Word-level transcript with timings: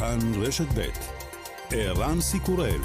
כאן 0.00 0.18
רשת 0.42 0.66
ב' 0.74 0.88
ערן 1.70 2.20
סיקורל 2.20 2.80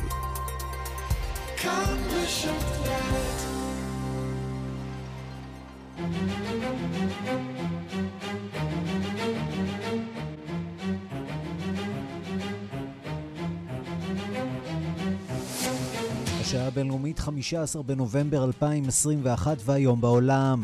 השעה 16.42 16.68
הבינלאומית 16.68 17.20
15 17.20 17.84
בנובמבר 17.84 18.44
2021 18.44 19.58
והיום 19.66 20.02
בעולם. 20.02 20.64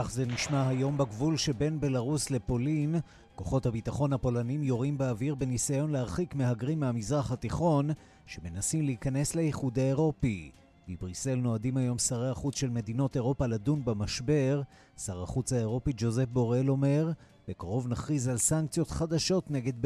כך 0.00 0.10
זה 0.10 0.26
נשמע 0.26 0.68
היום 0.68 0.98
בגבול 0.98 1.36
שבין 1.36 1.80
בלרוס 1.80 2.30
לפולין. 2.30 2.94
כוחות 3.34 3.66
הביטחון 3.66 4.12
הפולנים 4.12 4.62
יורים 4.62 4.98
באוויר 4.98 5.34
בניסיון 5.34 5.92
להרחיק 5.92 6.34
מהגרים 6.34 6.80
מהמזרח 6.80 7.32
התיכון 7.32 7.90
שמנסים 8.26 8.84
להיכנס 8.84 9.34
לאיחוד 9.34 9.78
האירופי. 9.78 10.50
בבריסל 10.88 11.34
נועדים 11.34 11.76
היום 11.76 11.98
שרי 11.98 12.30
החוץ 12.30 12.58
של 12.58 12.70
מדינות 12.70 13.16
אירופה 13.16 13.46
לדון 13.46 13.84
במשבר. 13.84 14.62
שר 14.96 15.22
החוץ 15.22 15.52
האירופי 15.52 15.92
ג'וזפ 15.96 16.28
בורל 16.32 16.70
אומר, 16.70 17.10
בקרוב 17.48 17.88
נכריז 17.88 18.28
על 18.28 18.38
סנקציות 18.38 18.90
חדשות 18.90 19.50
נגד 19.50 19.82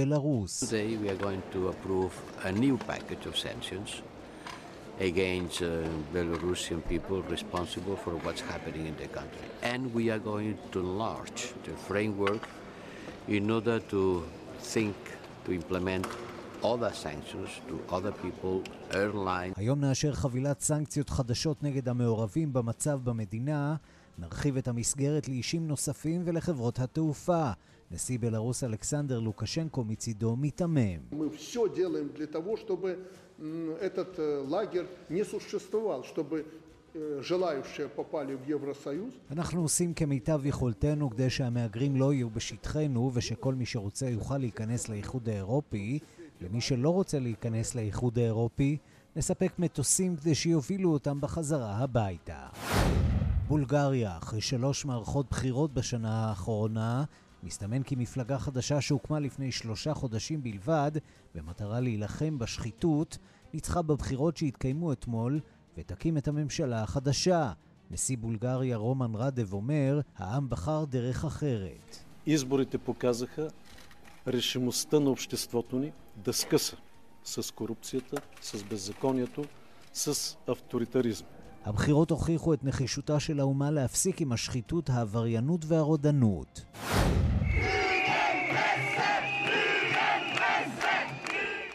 sanctions 3.35 4.12
against 5.11 5.63
uh, 5.63 5.69
Belarusian 6.15 6.81
people 6.89 7.19
responsible 7.37 7.97
for 8.05 8.13
what's 8.25 8.43
happening 8.53 8.85
in 8.91 8.97
the 9.03 9.09
country. 9.19 9.47
And 9.63 9.81
we 9.93 10.05
are 10.11 10.23
going 10.31 10.57
to 10.73 10.79
enlarge 10.79 11.41
the 11.67 11.75
framework 11.89 12.43
in 13.29 13.51
order 13.51 13.79
to 13.93 14.25
think, 14.75 14.97
to 15.45 15.51
implement 15.61 16.07
other 16.73 16.93
sanctions 17.07 17.51
to 17.69 17.75
other 17.97 18.13
people, 18.13 18.63
airlines. 18.93 19.55
היום 19.57 19.81
נאשר 19.81 20.13
חבילת 20.13 20.61
סנקציות 20.61 21.11
חדשות 21.11 21.63
נגד 21.63 21.89
המעורבים 21.89 22.53
במצב 22.53 23.01
במדינה. 23.05 23.77
נרחיב 24.19 24.57
את 24.57 24.69
המסגרת 24.69 25.29
לאישים 25.29 25.69
נוספים 25.69 26.23
ולחברות 26.25 26.79
התעופה. 26.79 27.51
נשיא 27.92 28.18
בלרוס 28.22 28.64
אלכסנדר 28.64 29.20
לוקשנקו 29.20 29.84
מצידו 29.84 30.36
מיתמם. 30.36 31.00
этот 33.90 34.18
э, 34.18 34.44
лагерь 34.48 34.88
не 35.10 35.24
существовал, 35.24 36.04
чтобы 36.04 36.44
э, 36.96 37.22
אנחנו 39.32 39.62
עושים 39.62 39.94
כמיטב 39.94 40.42
יכולתנו 40.46 41.10
כדי 41.10 41.30
שהמהגרים 41.30 41.96
לא 41.96 42.14
יהיו 42.14 42.30
בשטחנו 42.30 43.12
ושכל 43.14 43.54
מי 43.54 43.66
שרוצה 43.66 44.10
יוכל 44.10 44.38
להיכנס 44.38 44.90
לאיחוד 44.90 45.30
האירופי. 45.30 46.00
למי 46.42 46.62
שלא 46.62 46.90
רוצה 46.90 47.20
להיכנס 47.20 47.76
לאיחוד 47.76 48.20
האירופי, 48.20 48.78
נספק 49.16 49.52
מטוסים 49.60 50.16
כדי 50.16 50.36
שיובילו 50.36 50.94
אותם 50.94 51.22
בחזרה 51.22 51.78
הביתה. 51.78 52.48
בולגריה, 53.48 54.18
אחרי 54.18 54.42
שלוש 54.42 54.86
מערכות 54.86 55.30
בחירות 55.30 55.74
בשנה 55.74 56.30
האחרונה, 56.30 57.04
מסתמן 57.44 57.84
כי 57.84 57.96
מפלגה 57.96 58.40
חדשה 58.40 58.82
שהוקמה 58.82 59.20
לפני 59.20 59.52
שלושה 59.52 59.94
חודשים 59.94 60.44
בלבד, 60.44 60.92
במטרה 61.36 61.80
להילחם 61.80 62.40
בשחיתות, 62.40 63.18
ניצחה 63.54 63.82
בבחירות 63.82 64.38
שהתקיימו 64.38 64.92
אתמול, 64.92 65.40
ותקים 65.78 66.18
את 66.18 66.28
הממשלה 66.28 66.84
החדשה. 66.84 67.52
נשיא 67.92 68.18
בולגריה 68.18 68.78
רומן 68.78 69.16
רדב 69.16 69.54
אומר, 69.54 70.02
העם 70.18 70.50
בחר 70.50 70.86
דרך 70.86 71.26
אחרת. 71.26 72.04
Изборите 72.28 72.78
показаха 72.78 73.48
решимостта 74.28 75.00
на 75.00 75.10
обществото 75.10 75.80
ни 75.80 75.92
да 76.26 76.34
скъса 76.34 76.78
с 77.24 77.52
корупцията, 77.52 78.18
с 78.42 78.64
беззаконието, 78.64 79.44
с 79.94 80.38
авторитаризма. 80.48 81.28
הבחירות 81.66 82.12
הוכיחו 82.12 82.54
את 82.54 82.64
נחישותה 82.64 83.20
של 83.20 83.40
האומה 83.40 83.72
להפסיק 83.72 84.22
עם 84.22 84.32
השחיתות, 84.32 84.90
העבריינות 84.90 85.66
והרודנות. 85.66 86.66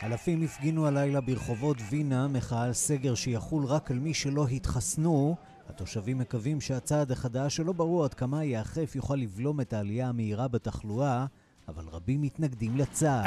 אלפים 0.03 0.43
הפגינו 0.43 0.87
הלילה 0.87 1.21
ברחובות 1.21 1.77
וינה 1.89 2.27
מחאה 2.27 2.63
על 2.63 2.73
סגר 2.73 3.15
שיחול 3.15 3.65
רק 3.65 3.91
על 3.91 3.99
מי 3.99 4.13
שלא 4.13 4.47
התחסנו. 4.47 5.35
התושבים 5.69 6.17
מקווים 6.17 6.61
שהצעד 6.61 7.11
החדש, 7.11 7.55
שלא 7.55 7.73
ברור 7.73 8.03
עד 8.03 8.13
כמה 8.13 8.43
ייאכף, 8.43 8.95
יוכל 8.95 9.15
לבלום 9.15 9.61
את 9.61 9.73
העלייה 9.73 10.07
המהירה 10.07 10.47
בתחלואה, 10.47 11.25
אבל 11.67 11.83
רבים 11.91 12.21
מתנגדים 12.21 12.77
לצעד. 12.77 13.25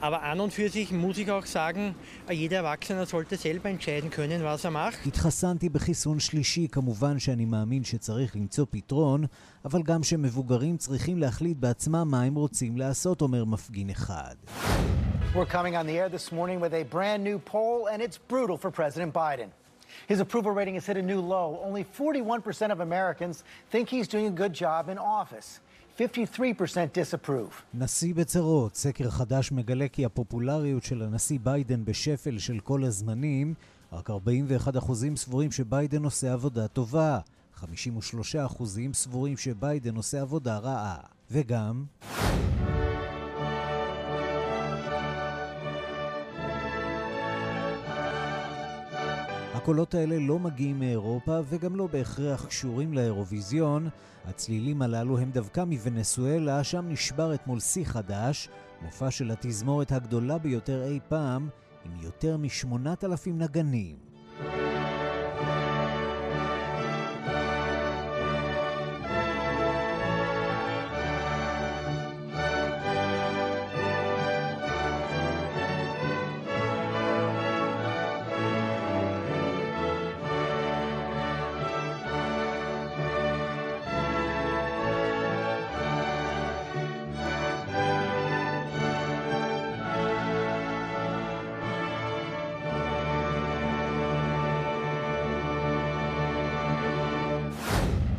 Aber 0.00 0.22
an 0.22 0.40
und 0.40 0.52
für 0.52 0.68
sich 0.68 0.90
muss 0.90 1.16
ich 1.16 1.30
auch 1.30 1.46
sagen, 1.46 1.94
jeder 2.28 2.56
Erwachsene 2.56 3.06
sollte 3.06 3.36
selber 3.36 3.68
entscheiden 3.68 4.10
können, 4.10 4.42
was 4.42 4.64
er 4.64 4.70
macht. 4.72 4.98
התחסנתי 5.06 5.68
בחיסון 5.68 6.20
שלישי, 6.20 6.68
כמובן 6.72 7.18
שאני 7.18 7.44
מאמין 7.44 7.84
שצריך 7.84 8.36
למצוא 8.36 8.66
פתרון, 8.70 9.24
אבל 9.64 9.82
גם 9.82 10.02
שמבוגרים 10.02 10.76
צריכים 10.76 11.18
להחליט 11.18 11.56
בעצמם 11.58 12.08
מה 12.10 12.22
הם 12.22 12.34
רוצים 12.34 12.76
לעשות, 12.76 13.20
אומר 13.20 13.44
מפגין 13.44 13.90
אחד. 13.90 14.34
We're 15.34 15.46
coming 15.46 15.76
on 15.76 15.86
the 15.86 15.96
air 15.98 16.08
this 16.08 16.32
morning 16.32 16.60
with 16.60 16.74
a 16.74 16.82
brand 16.82 17.22
new 17.24 17.38
poll, 17.38 17.88
and 17.92 18.02
it's 18.02 18.18
brutal 18.18 18.56
for 18.58 18.70
President 18.70 19.14
Biden. 19.14 19.48
His 20.08 20.20
approval 20.20 20.52
rating 20.52 20.74
has 20.74 20.86
hit 20.86 20.96
a 20.96 21.02
new 21.12 21.20
low. 21.20 21.60
Only 21.64 21.84
41% 21.84 22.70
of 22.70 22.80
Americans 22.80 23.44
think 23.70 23.88
he's 23.88 24.08
doing 24.08 24.26
a 24.26 24.36
good 24.42 24.52
job 24.52 24.88
in 24.88 24.98
office. 24.98 25.60
53% 25.97 25.99
disapprove. 25.99 27.61
נשיא 27.73 28.13
בצרות, 28.13 28.75
סקר 28.75 29.09
חדש 29.09 29.51
מגלה 29.51 29.87
כי 29.87 30.05
הפופולריות 30.05 30.83
של 30.83 31.01
הנשיא 31.01 31.39
ביידן 31.43 31.85
בשפל 31.85 32.37
של 32.37 32.59
כל 32.59 32.83
הזמנים, 32.83 33.53
רק 33.93 34.09
41% 34.09 34.13
סבורים 35.15 35.51
שביידן 35.51 36.03
עושה 36.03 36.33
עבודה 36.33 36.67
טובה, 36.67 37.19
53% 37.61 37.65
סבורים 38.93 39.37
שביידן 39.37 39.95
עושה 39.95 40.21
עבודה 40.21 40.57
רעה. 40.57 40.97
וגם... 41.31 41.85
הקולות 49.67 49.95
האלה 49.95 50.15
לא 50.19 50.39
מגיעים 50.39 50.79
מאירופה 50.79 51.39
וגם 51.49 51.75
לא 51.75 51.87
בהכרח 51.87 52.45
קשורים 52.45 52.93
לאירוויזיון. 52.93 53.89
הצלילים 54.25 54.81
הללו 54.81 55.17
הם 55.17 55.31
דווקא 55.31 55.63
מוונסואלה, 55.63 56.63
שם 56.63 56.85
נשבר 56.89 57.33
אתמול 57.33 57.59
שיא 57.59 57.85
חדש, 57.85 58.49
מופע 58.81 59.11
של 59.11 59.31
התזמורת 59.31 59.91
הגדולה 59.91 60.37
ביותר 60.37 60.83
אי 60.83 60.99
פעם, 61.09 61.49
עם 61.85 61.91
יותר 62.03 62.37
משמונת 62.37 63.03
אלפים 63.03 63.37
נגנים. 63.37 63.95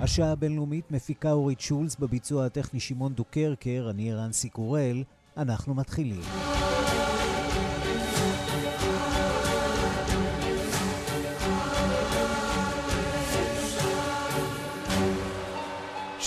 השעה 0.09 0.33
הבינלאומית 0.33 0.91
מפיקה 0.91 1.33
אורית 1.33 1.61
שולס 1.61 1.97
בביצוע 1.97 2.47
הטכני 2.47 2.81
שמעון 2.81 3.13
דוקרקר, 3.15 3.87
אני 3.91 4.13
ערן 4.13 4.33
סיקורל, 4.33 5.03
אנחנו 5.37 5.75
מתחילים. 5.75 6.21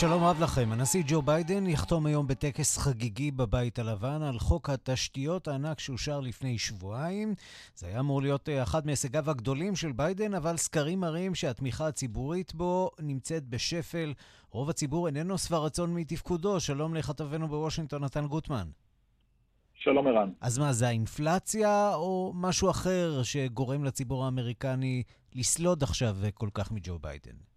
שלום 0.01 0.23
רב 0.23 0.43
לכם. 0.43 0.71
הנשיא 0.71 1.03
ג'ו 1.07 1.21
ביידן 1.21 1.67
יחתום 1.67 2.05
היום 2.05 2.27
בטקס 2.27 2.77
חגיגי 2.77 3.31
בבית 3.31 3.79
הלבן 3.79 4.21
על 4.21 4.39
חוק 4.39 4.69
התשתיות 4.69 5.47
הענק 5.47 5.79
שאושר 5.79 6.19
לפני 6.19 6.57
שבועיים. 6.57 7.33
זה 7.75 7.87
היה 7.87 7.99
אמור 7.99 8.21
להיות 8.21 8.49
אה, 8.49 8.63
אחד 8.63 8.85
מהישגיו 8.85 9.29
הגדולים 9.29 9.75
של 9.75 9.91
ביידן, 9.91 10.33
אבל 10.33 10.57
סקרים 10.57 10.99
מראים 10.99 11.35
שהתמיכה 11.35 11.87
הציבורית 11.87 12.53
בו 12.55 12.89
נמצאת 12.99 13.47
בשפל. 13.47 14.13
רוב 14.51 14.69
הציבור 14.69 15.07
איננו 15.07 15.37
שבע 15.37 15.57
רצון 15.57 15.93
מתפקודו. 15.93 16.59
שלום 16.59 16.95
לכתבנו 16.95 17.47
בוושינגטון, 17.47 18.03
נתן 18.03 18.27
גוטמן. 18.27 18.67
שלום 19.73 20.07
ערן. 20.07 20.29
אז 20.41 20.57
מה, 20.57 20.73
זה 20.73 20.87
האינפלציה 20.87 21.95
או 21.95 22.31
משהו 22.35 22.69
אחר 22.69 23.23
שגורם 23.23 23.83
לציבור 23.83 24.25
האמריקני 24.25 25.03
לסלוד 25.35 25.83
עכשיו 25.83 26.17
כל 26.33 26.49
כך 26.53 26.71
מג'ו 26.71 26.99
ביידן? 26.99 27.50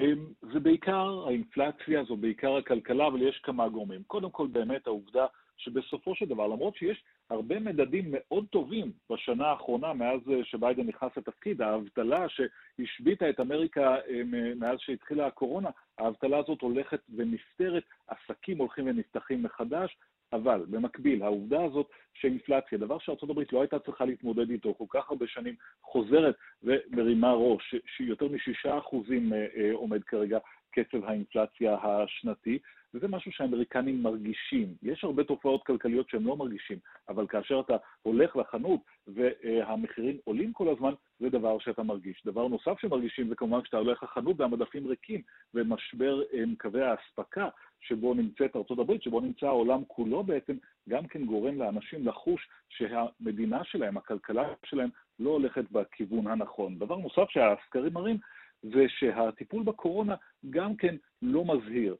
אמ, 0.00 0.26
זה 0.52 0.60
בעיקר 0.60 1.24
האינפלציה, 1.26 2.04
זו 2.04 2.16
בעיקר 2.16 2.56
הכלכלה, 2.56 3.06
אבל 3.06 3.22
יש 3.22 3.38
כמה 3.38 3.68
גורמים. 3.68 4.02
קודם 4.06 4.30
כל, 4.30 4.46
באמת 4.46 4.86
העובדה 4.86 5.26
שבסופו 5.56 6.14
של 6.14 6.26
דבר, 6.26 6.46
למרות 6.46 6.76
שיש 6.76 7.04
הרבה 7.30 7.60
מדדים 7.60 8.04
מאוד 8.08 8.46
טובים 8.50 8.92
בשנה 9.10 9.46
האחרונה, 9.46 9.92
מאז 9.92 10.20
שביידן 10.42 10.86
נכנס 10.86 11.10
לתפקיד, 11.16 11.62
האבטלה 11.62 12.26
שהשביתה 12.28 13.30
את 13.30 13.40
אמריקה 13.40 13.96
אמ, 14.08 14.58
מאז 14.58 14.78
שהתחילה 14.80 15.26
הקורונה, 15.26 15.70
האבטלה 15.98 16.38
הזאת 16.38 16.60
הולכת 16.60 17.00
ונפתרת, 17.16 17.84
עסקים 18.06 18.58
הולכים 18.58 18.86
ונפתחים 18.86 19.42
מחדש, 19.42 19.96
אבל 20.36 20.64
במקביל, 20.70 21.22
העובדה 21.22 21.64
הזאת 21.64 21.86
שאינפלציה, 22.14 22.78
דבר 22.78 22.98
שארה"ב 22.98 23.40
לא 23.52 23.60
הייתה 23.60 23.78
צריכה 23.78 24.04
להתמודד 24.04 24.50
איתו 24.50 24.74
כל 24.74 24.84
כך 24.88 25.10
הרבה 25.10 25.26
שנים, 25.26 25.54
חוזרת 25.82 26.34
ומרימה 26.62 27.32
ראש, 27.32 27.74
שיותר 27.96 28.28
משישה 28.28 28.78
אחוזים 28.78 29.32
אה, 29.32 29.46
אה, 29.56 29.70
עומד 29.72 30.04
כרגע 30.04 30.38
קצב 30.70 31.04
האינפלציה 31.04 31.76
השנתי, 31.82 32.58
וזה 32.96 33.08
משהו 33.08 33.32
שהאמריקנים 33.32 34.02
מרגישים. 34.02 34.74
יש 34.82 35.04
הרבה 35.04 35.24
תופעות 35.24 35.64
כלכליות 35.64 36.10
שהם 36.10 36.26
לא 36.26 36.36
מרגישים, 36.36 36.78
אבל 37.08 37.26
כאשר 37.26 37.60
אתה 37.60 37.76
הולך 38.02 38.36
לחנות 38.36 38.80
והמחירים 39.06 40.16
עולים 40.24 40.52
כל 40.52 40.68
הזמן, 40.68 40.92
זה 41.20 41.30
דבר 41.30 41.58
שאתה 41.58 41.82
מרגיש. 41.82 42.22
דבר 42.26 42.48
נוסף 42.48 42.80
שמרגישים 42.80 43.28
זה 43.28 43.34
כמובן 43.34 43.62
כשאתה 43.62 43.76
הולך 43.76 44.02
לחנות 44.02 44.40
והמדפים 44.40 44.86
ריקים, 44.86 45.22
ומשבר 45.54 46.22
אה, 46.34 46.42
קווי 46.58 46.82
האספקה 46.82 47.48
שבו 47.80 48.14
נמצאת 48.14 48.56
ארה"ב, 48.56 48.92
שבו 49.00 49.20
נמצא 49.20 49.46
העולם 49.46 49.82
כולו 49.86 50.22
בעצם, 50.24 50.56
גם 50.88 51.06
כן 51.06 51.24
גורם 51.24 51.58
לאנשים 51.58 52.08
לחוש 52.08 52.48
שהמדינה 52.68 53.64
שלהם, 53.64 53.96
הכלכלה 53.96 54.44
שלהם, 54.64 54.88
לא 55.18 55.30
הולכת 55.30 55.64
בכיוון 55.72 56.26
הנכון. 56.26 56.78
דבר 56.78 56.96
נוסף 56.96 57.30
שהסקרים 57.30 57.92
מראים 57.92 58.18
זה 58.62 58.84
שהטיפול 58.88 59.62
בקורונה 59.62 60.14
גם 60.50 60.76
כן 60.76 60.96
לא 61.22 61.44
מזהיר. 61.44 61.96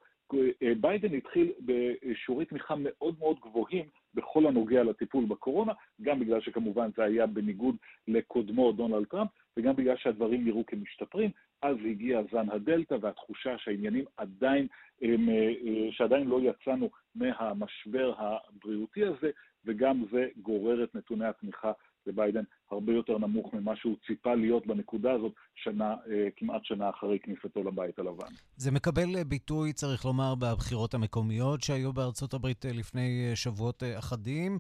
ביידן 0.80 1.14
התחיל 1.14 1.52
בשיעורי 1.60 2.44
תמיכה 2.44 2.74
מאוד 2.78 3.14
מאוד 3.18 3.36
גבוהים 3.40 3.84
בכל 4.14 4.46
הנוגע 4.46 4.82
לטיפול 4.82 5.24
בקורונה, 5.24 5.72
גם 6.02 6.20
בגלל 6.20 6.40
שכמובן 6.40 6.90
זה 6.96 7.04
היה 7.04 7.26
בניגוד 7.26 7.76
לקודמו 8.08 8.72
דונלד 8.72 9.06
טראמפ, 9.06 9.30
וגם 9.56 9.76
בגלל 9.76 9.96
שהדברים 9.96 10.44
נראו 10.44 10.66
כמשתפרים. 10.66 11.30
אז 11.62 11.76
הגיע 11.90 12.22
זן 12.32 12.50
הדלתא 12.50 12.96
והתחושה 13.00 13.58
שהעניינים 13.58 14.04
עדיין, 14.16 14.66
הם, 15.02 15.28
אה, 15.28 15.52
שעדיין 15.90 16.28
לא 16.28 16.40
יצאנו 16.42 16.90
מהמשבר 17.14 18.14
הבריאותי 18.18 19.04
הזה, 19.04 19.30
וגם 19.64 20.04
זה 20.10 20.28
גורר 20.42 20.84
את 20.84 20.94
נתוני 20.94 21.26
התמיכה 21.26 21.72
לביידן 22.06 22.42
הרבה 22.70 22.92
יותר 22.92 23.18
נמוך 23.18 23.54
ממה 23.54 23.76
שהוא 23.76 23.96
ציפה 24.06 24.34
להיות 24.34 24.66
בנקודה 24.66 25.12
הזאת 25.12 25.32
שנה, 25.54 25.94
אה, 26.10 26.28
כמעט 26.36 26.64
שנה 26.64 26.90
אחרי 26.90 27.18
כניסתו 27.18 27.62
לבית 27.62 27.98
הלבן. 27.98 28.26
זה 28.56 28.72
מקבל 28.72 29.22
ביטוי, 29.28 29.72
צריך 29.72 30.04
לומר, 30.04 30.34
בבחירות 30.34 30.94
המקומיות 30.94 31.62
שהיו 31.62 31.92
בארצות 31.92 32.34
הברית 32.34 32.66
אה, 32.66 32.70
לפני 32.72 33.26
אה, 33.30 33.36
שבועות 33.36 33.82
אחדים. 33.98 34.58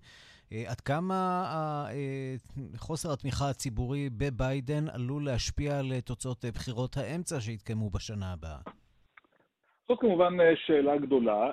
עד 0.66 0.80
כמה 0.80 1.44
חוסר 2.76 3.12
התמיכה 3.12 3.50
הציבורי 3.50 4.08
בביידן 4.10 4.88
עלול 4.88 5.24
להשפיע 5.24 5.78
על 5.78 6.00
תוצאות 6.00 6.44
בחירות 6.44 6.96
האמצע 6.96 7.40
שיתקיימו 7.40 7.90
בשנה 7.90 8.32
הבאה? 8.32 8.58
זאת 9.88 10.00
כמובן 10.00 10.32
שאלה 10.66 10.96
גדולה, 10.96 11.50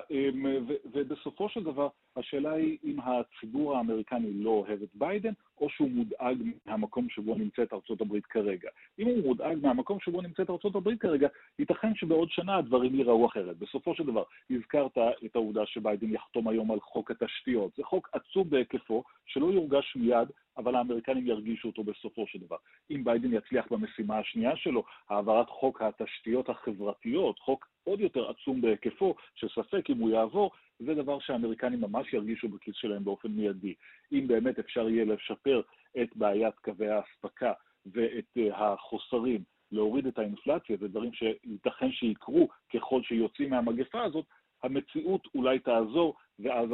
ובסופו 0.92 1.48
של 1.48 1.62
דבר 1.62 1.88
השאלה 2.16 2.52
היא 2.52 2.78
אם 2.84 2.96
הציבור 3.00 3.76
האמריקני 3.76 4.32
לא 4.32 4.50
אוהב 4.50 4.82
את 4.82 4.88
ביידן, 4.94 5.32
או 5.64 5.70
שהוא 5.70 5.90
מודאג 5.90 6.42
מהמקום 6.66 7.08
שבו 7.08 7.34
נמצאת 7.34 7.72
ארצות 7.72 8.00
הברית 8.00 8.26
כרגע. 8.26 8.68
אם 8.98 9.06
הוא 9.06 9.22
מודאג 9.24 9.58
מהמקום 9.62 10.00
שבו 10.00 10.22
נמצאת 10.22 10.50
ארצות 10.50 10.74
הברית 10.74 11.00
כרגע, 11.00 11.28
ייתכן 11.58 11.94
שבעוד 11.94 12.30
שנה 12.30 12.56
הדברים 12.56 12.94
ייראו 12.94 13.26
אחרת. 13.26 13.56
בסופו 13.56 13.94
של 13.94 14.04
דבר, 14.04 14.22
הזכרת 14.50 14.98
את 15.24 15.36
העובדה 15.36 15.66
שביידן 15.66 16.14
יחתום 16.14 16.48
היום 16.48 16.70
על 16.70 16.80
חוק 16.80 17.10
התשתיות. 17.10 17.72
זה 17.76 17.82
חוק 17.84 18.10
עצום 18.12 18.50
בהיקפו, 18.50 19.04
שלא 19.26 19.46
יורגש 19.46 19.96
מיד, 19.96 20.28
אבל 20.56 20.74
האמריקנים 20.74 21.26
ירגישו 21.26 21.68
אותו 21.68 21.84
בסופו 21.84 22.26
של 22.26 22.38
דבר. 22.38 22.56
אם 22.90 23.04
ביידן 23.04 23.32
יצליח 23.32 23.66
במשימה 23.70 24.18
השנייה 24.18 24.56
שלו, 24.56 24.84
העברת 25.08 25.48
חוק 25.48 25.82
התשתיות 25.82 26.48
החברתיות, 26.48 27.38
חוק 27.38 27.66
עוד 27.84 28.00
יותר 28.00 28.30
עצום 28.30 28.60
בהיקפו, 28.60 29.14
שספק 29.34 29.90
אם 29.90 29.98
הוא 29.98 30.10
יעבור, 30.10 30.50
זה 30.80 30.94
דבר 30.94 31.18
שהאמריקנים 31.18 31.80
ממש 31.80 32.12
ירגישו 32.12 32.48
בכיס 32.48 32.74
שלהם 32.76 33.04
באופן 33.04 33.28
מיידי. 33.28 33.74
אם 34.12 34.24
באמת 34.26 34.58
אפשר 34.58 34.88
יהיה 34.88 35.04
לשפר 35.04 35.60
את 36.02 36.16
בעיית 36.16 36.54
קווי 36.58 36.88
האספקה 36.88 37.52
ואת 37.86 38.36
אה, 38.36 38.72
החוסרים, 38.72 39.42
להוריד 39.72 40.06
את 40.06 40.18
האינפלציה, 40.18 40.76
זה 40.80 40.88
דברים 40.88 41.10
שייתכן 41.12 41.92
שיקרו 41.92 42.48
ככל 42.74 43.02
שיוצאים 43.02 43.50
מהמגפה 43.50 44.02
הזאת, 44.02 44.26
המציאות 44.62 45.28
אולי 45.34 45.58
תעזור, 45.58 46.14
ואז 46.38 46.68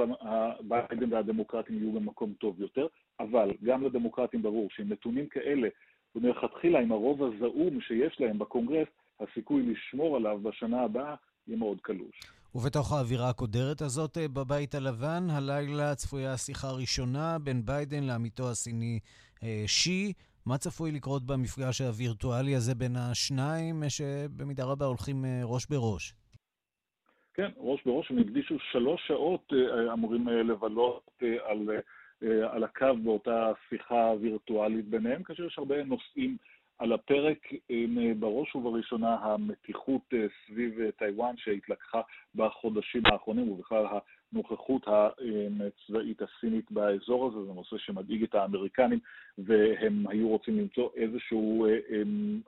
ביידן 0.61 1.13
והדמוקרטים 1.13 1.79
יהיו 1.79 1.93
במקום 1.93 2.33
טוב 2.33 2.61
יותר, 2.61 2.87
אבל 3.21 3.51
גם 3.65 3.85
לדמוקרטים 3.85 4.43
ברור 4.43 4.69
שעם 4.71 4.89
נתונים 4.89 5.27
כאלה, 5.27 5.69
ומלכתחילה 6.15 6.81
עם 6.81 6.93
הרוב 6.93 7.23
הזעום 7.23 7.81
שיש 7.81 8.21
להם 8.21 8.39
בקונגרס, 8.39 8.89
הסיכוי 9.21 9.63
לשמור 9.63 10.17
עליו 10.17 10.39
בשנה 10.43 10.81
הבאה 10.81 11.15
יהיה 11.47 11.59
מאוד 11.59 11.81
קלוש. 11.81 12.40
ובתוך 12.55 12.93
האווירה 12.93 13.29
הקודרת 13.31 13.81
הזאת 13.81 14.19
אה, 14.19 14.29
בבית 14.29 14.75
הלבן, 14.75 15.23
הלילה 15.31 15.95
צפויה 15.95 16.33
השיחה 16.33 16.69
הראשונה 16.69 17.37
בין 17.45 17.63
ביידן 17.65 18.05
לעמיתו 18.05 18.51
הסיני 18.51 18.99
אה, 19.43 19.63
שי. 19.67 20.13
מה 20.47 20.59
צפוי 20.59 20.93
לקרות 20.93 21.23
במפגש 21.27 21.81
הווירטואלי 21.81 22.55
הזה 22.57 22.75
בין 22.75 22.97
השניים, 22.97 23.83
אה, 23.83 23.91
שבמידה 23.91 24.65
רבה 24.65 24.87
הולכים 24.87 25.25
ראש 25.45 25.67
בראש? 25.67 26.15
כן, 27.35 27.51
ראש 27.57 27.81
בראש, 27.87 28.11
הם 28.11 28.19
הקדישו 28.19 28.55
שלוש 28.73 29.01
שעות 29.07 29.53
אמורים 29.93 30.29
לבלות 30.29 31.11
על, 31.45 31.69
על 32.51 32.65
הקו 32.65 32.97
באותה 33.05 33.53
שיחה 33.69 34.13
וירטואלית 34.21 34.89
ביניהם, 34.89 35.23
כאשר 35.23 35.47
יש 35.47 35.59
הרבה 35.59 35.85
נושאים 35.85 36.37
על 36.81 36.93
הפרק 36.93 37.53
בראש 38.19 38.57
ובראשונה 38.57 39.15
המתיחות 39.15 40.03
אה, 40.13 40.27
סביב 40.47 40.81
אה, 40.81 40.93
טיוואן 40.93 41.35
שהתלקחה 41.37 42.01
בחודשים 42.35 43.03
האחרונים, 43.07 43.49
ובכלל 43.49 43.87
הנוכחות 44.33 44.87
הצבאית 44.89 46.23
הסינית 46.23 46.73
באזור 46.73 47.27
הזה, 47.27 47.45
זה 47.45 47.53
נושא 47.53 47.79
שמדאיג 47.79 48.23
את 48.23 48.35
האמריקנים, 48.35 48.99
והם 49.39 50.07
היו 50.09 50.29
רוצים 50.29 50.59
למצוא 50.59 50.89
איזשהו 50.97 51.67
אה, 51.67 51.79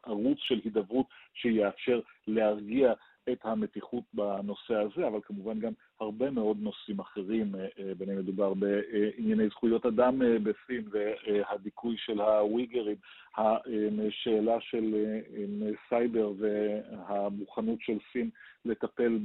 ערוץ 0.06 0.38
של 0.40 0.60
הידברות 0.64 1.06
שיאפשר 1.34 2.00
להרגיע 2.26 2.92
את 3.32 3.38
המתיחות 3.44 4.04
בנושא 4.14 4.74
הזה, 4.74 5.06
אבל 5.06 5.20
כמובן 5.22 5.58
גם 5.58 5.72
הרבה 6.00 6.30
מאוד 6.30 6.56
נושאים 6.60 7.00
אחרים, 7.00 7.54
אה, 7.54 7.66
אה, 7.78 7.94
ביניהם 7.98 8.18
מדובר 8.18 8.54
בענייני 8.54 9.48
זכויות 9.48 9.86
אדם 9.86 10.22
אה, 10.22 10.36
בסין 10.38 10.88
והדיכוי 10.90 11.96
של 11.98 12.20
הוויגרים, 12.20 12.96
השאלה 13.36 14.60
של 14.60 14.94
סייבר 15.88 16.32
והמוכנות 16.38 17.80
של 17.80 17.98
סין 18.12 18.30
לטפל 18.64 19.18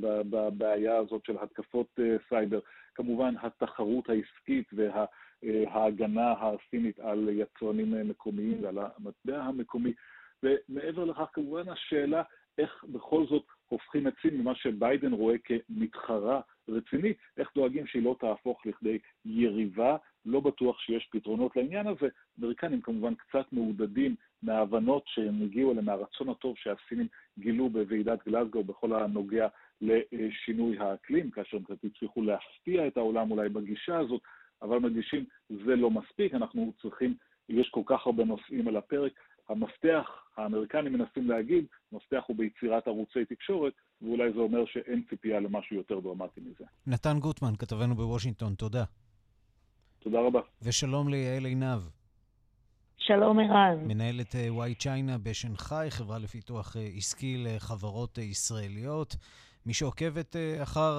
בבעיה 0.00 0.96
הזאת 0.96 1.24
של 1.24 1.36
התקפות 1.42 1.98
סייבר, 2.28 2.58
כמובן 2.94 3.34
התחרות 3.42 4.04
העסקית 4.10 4.70
וההגנה 5.42 6.32
הסינית 6.32 6.98
על 6.98 7.28
יצרנים 7.32 8.08
מקומיים 8.08 8.64
ועל 8.64 8.78
המטבע 8.78 9.42
המקומי, 9.42 9.92
ומעבר 10.42 11.04
לכך 11.04 11.28
כמובן 11.32 11.68
השאלה 11.68 12.22
איך 12.58 12.84
בכל 12.88 13.26
זאת 13.26 13.44
הופכים 13.68 14.08
את 14.08 14.14
סין 14.22 14.40
ממה 14.40 14.54
שביידן 14.54 15.12
רואה 15.12 15.36
כמתחרה 15.38 16.40
רציני, 16.68 17.12
איך 17.36 17.50
דואגים 17.54 17.86
שהיא 17.86 18.02
לא 18.02 18.16
תהפוך 18.20 18.66
לכדי 18.66 18.98
יריבה, 19.24 19.96
לא 20.26 20.40
בטוח 20.40 20.80
שיש 20.80 21.08
פתרונות 21.12 21.56
לעניין 21.56 21.86
הזה. 21.86 22.08
אמריקנים 22.40 22.80
כמובן 22.80 23.14
קצת 23.14 23.52
מעודדים 23.52 24.14
מההבנות 24.42 25.02
שהם 25.06 25.42
הגיעו 25.42 25.70
אליהם, 25.72 25.84
מהרצון 25.84 26.28
הטוב 26.28 26.56
שהסינים 26.58 27.06
גילו 27.38 27.68
בוועידת 27.68 28.28
גלזגו 28.28 28.64
בכל 28.64 28.92
הנוגע 28.92 29.48
לשינוי 30.12 30.78
האקלים, 30.78 31.30
כאשר 31.30 31.56
הם 31.56 31.62
קצת 31.62 31.84
הצליחו 31.84 32.22
להפתיע 32.22 32.86
את 32.86 32.96
העולם 32.96 33.30
אולי 33.30 33.48
בגישה 33.48 33.98
הזאת, 33.98 34.20
אבל 34.62 34.78
מדגישים, 34.78 35.24
זה 35.48 35.76
לא 35.76 35.90
מספיק, 35.90 36.34
אנחנו 36.34 36.72
צריכים, 36.82 37.14
יש 37.48 37.68
כל 37.68 37.82
כך 37.86 38.06
הרבה 38.06 38.24
נושאים 38.24 38.68
על 38.68 38.76
הפרק, 38.76 39.12
המפתח, 39.48 40.06
האמריקנים 40.36 40.92
מנסים 40.92 41.30
להגיד, 41.30 41.64
המפתח 41.92 42.22
הוא 42.26 42.36
ביצירת 42.36 42.86
ערוצי 42.86 43.24
תקשורת, 43.24 43.72
ואולי 44.02 44.32
זה 44.32 44.38
אומר 44.38 44.64
שאין 44.66 45.02
ציפייה 45.10 45.40
למשהו 45.40 45.76
יותר 45.76 46.00
דרמטי 46.00 46.40
מזה. 46.40 46.64
נתן 46.86 47.18
גוטמן, 47.18 47.56
כתבנו 47.58 47.94
בוושינגטון, 47.94 48.54
תודה. 48.54 48.84
תודה 49.98 50.20
רבה. 50.20 50.40
ושלום 50.62 51.08
ליעל 51.08 51.44
עינב. 51.44 51.80
שלום 52.96 53.38
ערן. 53.38 53.78
מנהלת 53.86 54.34
וואי 54.48 54.74
צ'יינה 54.74 55.18
בשנגחאי, 55.18 55.90
חברה 55.90 56.18
לפיתוח 56.18 56.76
אה, 56.76 56.82
עסקי 56.96 57.36
לחברות 57.38 58.18
אה, 58.18 58.24
ישראליות. 58.24 59.16
מי 59.66 59.74
שעוקבת 59.74 60.36
אחר 60.62 60.92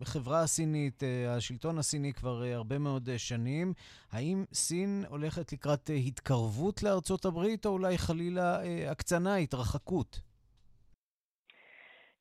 החברה 0.00 0.42
הסינית, 0.42 1.02
השלטון 1.28 1.78
הסיני 1.78 2.12
כבר 2.12 2.42
הרבה 2.42 2.78
מאוד 2.78 3.08
שנים, 3.16 3.72
האם 4.12 4.44
סין 4.52 5.04
הולכת 5.08 5.52
לקראת 5.52 5.90
התקרבות 6.06 6.82
לארצות 6.82 7.24
הברית, 7.24 7.66
או 7.66 7.70
אולי 7.70 7.98
חלילה 7.98 8.58
הקצנה, 8.90 9.36
התרחקות? 9.36 10.20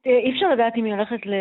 אי 0.06 0.32
אפשר 0.36 0.50
לדעת 0.54 0.74
אם 0.78 0.86
היא 0.86 0.94
הולכת 0.94 1.26
ל... 1.26 1.34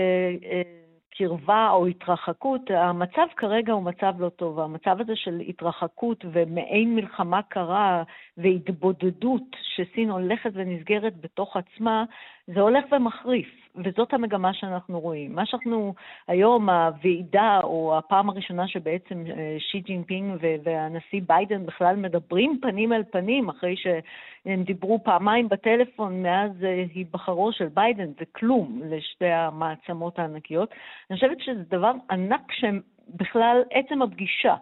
קרבה 1.19 1.71
או 1.71 1.87
התרחקות, 1.87 2.71
המצב 2.71 3.27
כרגע 3.37 3.73
הוא 3.73 3.83
מצב 3.83 4.15
לא 4.19 4.29
טוב. 4.29 4.61
המצב 4.61 5.01
הזה 5.01 5.17
של 5.17 5.41
התרחקות 5.49 6.25
ומעין 6.33 6.95
מלחמה 6.95 7.43
קרה 7.43 8.03
והתבודדות 8.37 9.57
שסין 9.75 10.11
הולכת 10.11 10.51
ונסגרת 10.55 11.21
בתוך 11.21 11.57
עצמה, 11.57 12.05
זה 12.47 12.61
הולך 12.61 12.85
ומחריף, 12.93 13.62
וזאת 13.77 14.15
המגמה 14.15 14.55
שאנחנו 14.55 15.01
רואים. 15.01 15.35
מה 15.35 15.47
שאנחנו 15.47 15.95
היום, 16.29 16.71
הוועידה, 16.71 17.61
או 17.63 17.99
הפעם 17.99 18.29
הראשונה 18.29 18.69
שבעצם 18.69 19.25
אה, 19.27 19.57
שי 19.59 19.81
ג'ינפינג 19.81 20.37
והנשיא 20.65 21.21
ביידן 21.27 21.67
בכלל 21.67 21.97
מדברים 21.97 22.59
פנים 22.63 22.93
אל 22.93 23.03
פנים, 23.11 23.49
אחרי 23.49 23.77
שהם 23.77 24.63
דיברו 24.63 25.05
פעמיים 25.05 25.49
בטלפון 25.49 26.23
מאז 26.23 26.65
אה, 26.65 26.85
היבחרו 26.95 27.53
של 27.53 27.69
ביידן, 27.75 28.07
זה 28.19 28.25
כלום 28.33 28.81
לשתי 28.85 29.27
המעצמות 29.31 30.19
הענקיות. 30.19 30.71
אני 31.11 31.17
חושבת 31.17 31.41
שזה 31.41 31.63
דבר 31.71 31.93
ענק 32.11 32.53
שהם 32.53 32.81
בכלל, 33.09 33.63
עצם 33.71 34.03
הפגישה. 34.03 34.55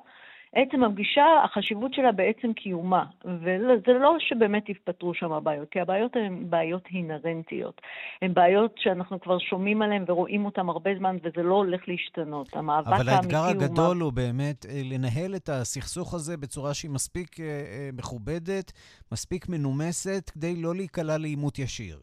עצם 0.55 0.85
הפגישה, 0.85 1.25
החשיבות 1.45 1.95
שלה 1.95 2.13
בעצם 2.13 2.53
קיומה. 2.53 3.05
וזה 3.25 3.93
לא 4.01 4.17
שבאמת 4.19 4.69
יפתרו 4.69 5.15
שם 5.15 5.33
הבעיות, 5.33 5.69
כי 5.71 5.81
הבעיות 5.81 6.17
הן 6.17 6.51
בעיות 6.51 6.87
אינהרנטיות. 6.95 7.81
הן 8.23 8.35
בעיות 8.35 8.75
שאנחנו 8.79 9.21
כבר 9.21 9.39
שומעים 9.39 9.83
עליהן 9.83 10.05
ורואים 10.09 10.45
אותן 10.45 10.69
הרבה 10.69 10.91
זמן, 10.99 11.17
וזה 11.23 11.43
לא 11.43 11.55
הולך 11.55 11.89
להשתנות. 11.89 12.57
המאבק 12.57 12.87
האמיתי 12.87 13.11
הוא... 13.11 13.11
אבל 13.11 13.17
האתגר 13.17 13.65
הגדול 13.65 13.97
הוא 14.01 14.13
באמת 14.13 14.67
אה, 14.67 14.81
לנהל 14.85 15.37
את 15.37 15.49
הסכסוך 15.49 16.15
הזה 16.15 16.37
בצורה 16.37 16.75
שהיא 16.75 16.91
מספיק 16.91 17.41
אה, 17.41 17.45
אה, 17.47 17.91
מכובדת, 17.93 18.73
מספיק 19.13 19.49
מנומסת, 19.49 20.31
כדי 20.31 20.63
לא 20.63 20.75
להיקלע 20.75 21.19
לעימות 21.19 21.59
ישיר. 21.59 21.97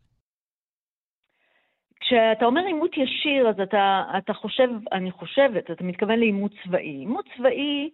כשאתה 1.99 2.45
אומר 2.45 2.61
עימות 2.61 2.91
ישיר, 2.97 3.49
אז 3.49 3.59
אתה, 3.63 4.03
אתה 4.17 4.33
חושב, 4.33 4.69
אני 4.91 5.11
חושבת, 5.11 5.71
אתה 5.71 5.83
מתכוון 5.83 6.19
לעימות 6.19 6.51
צבאי. 6.63 6.81
עימות 6.81 7.25
צבאי, 7.37 7.89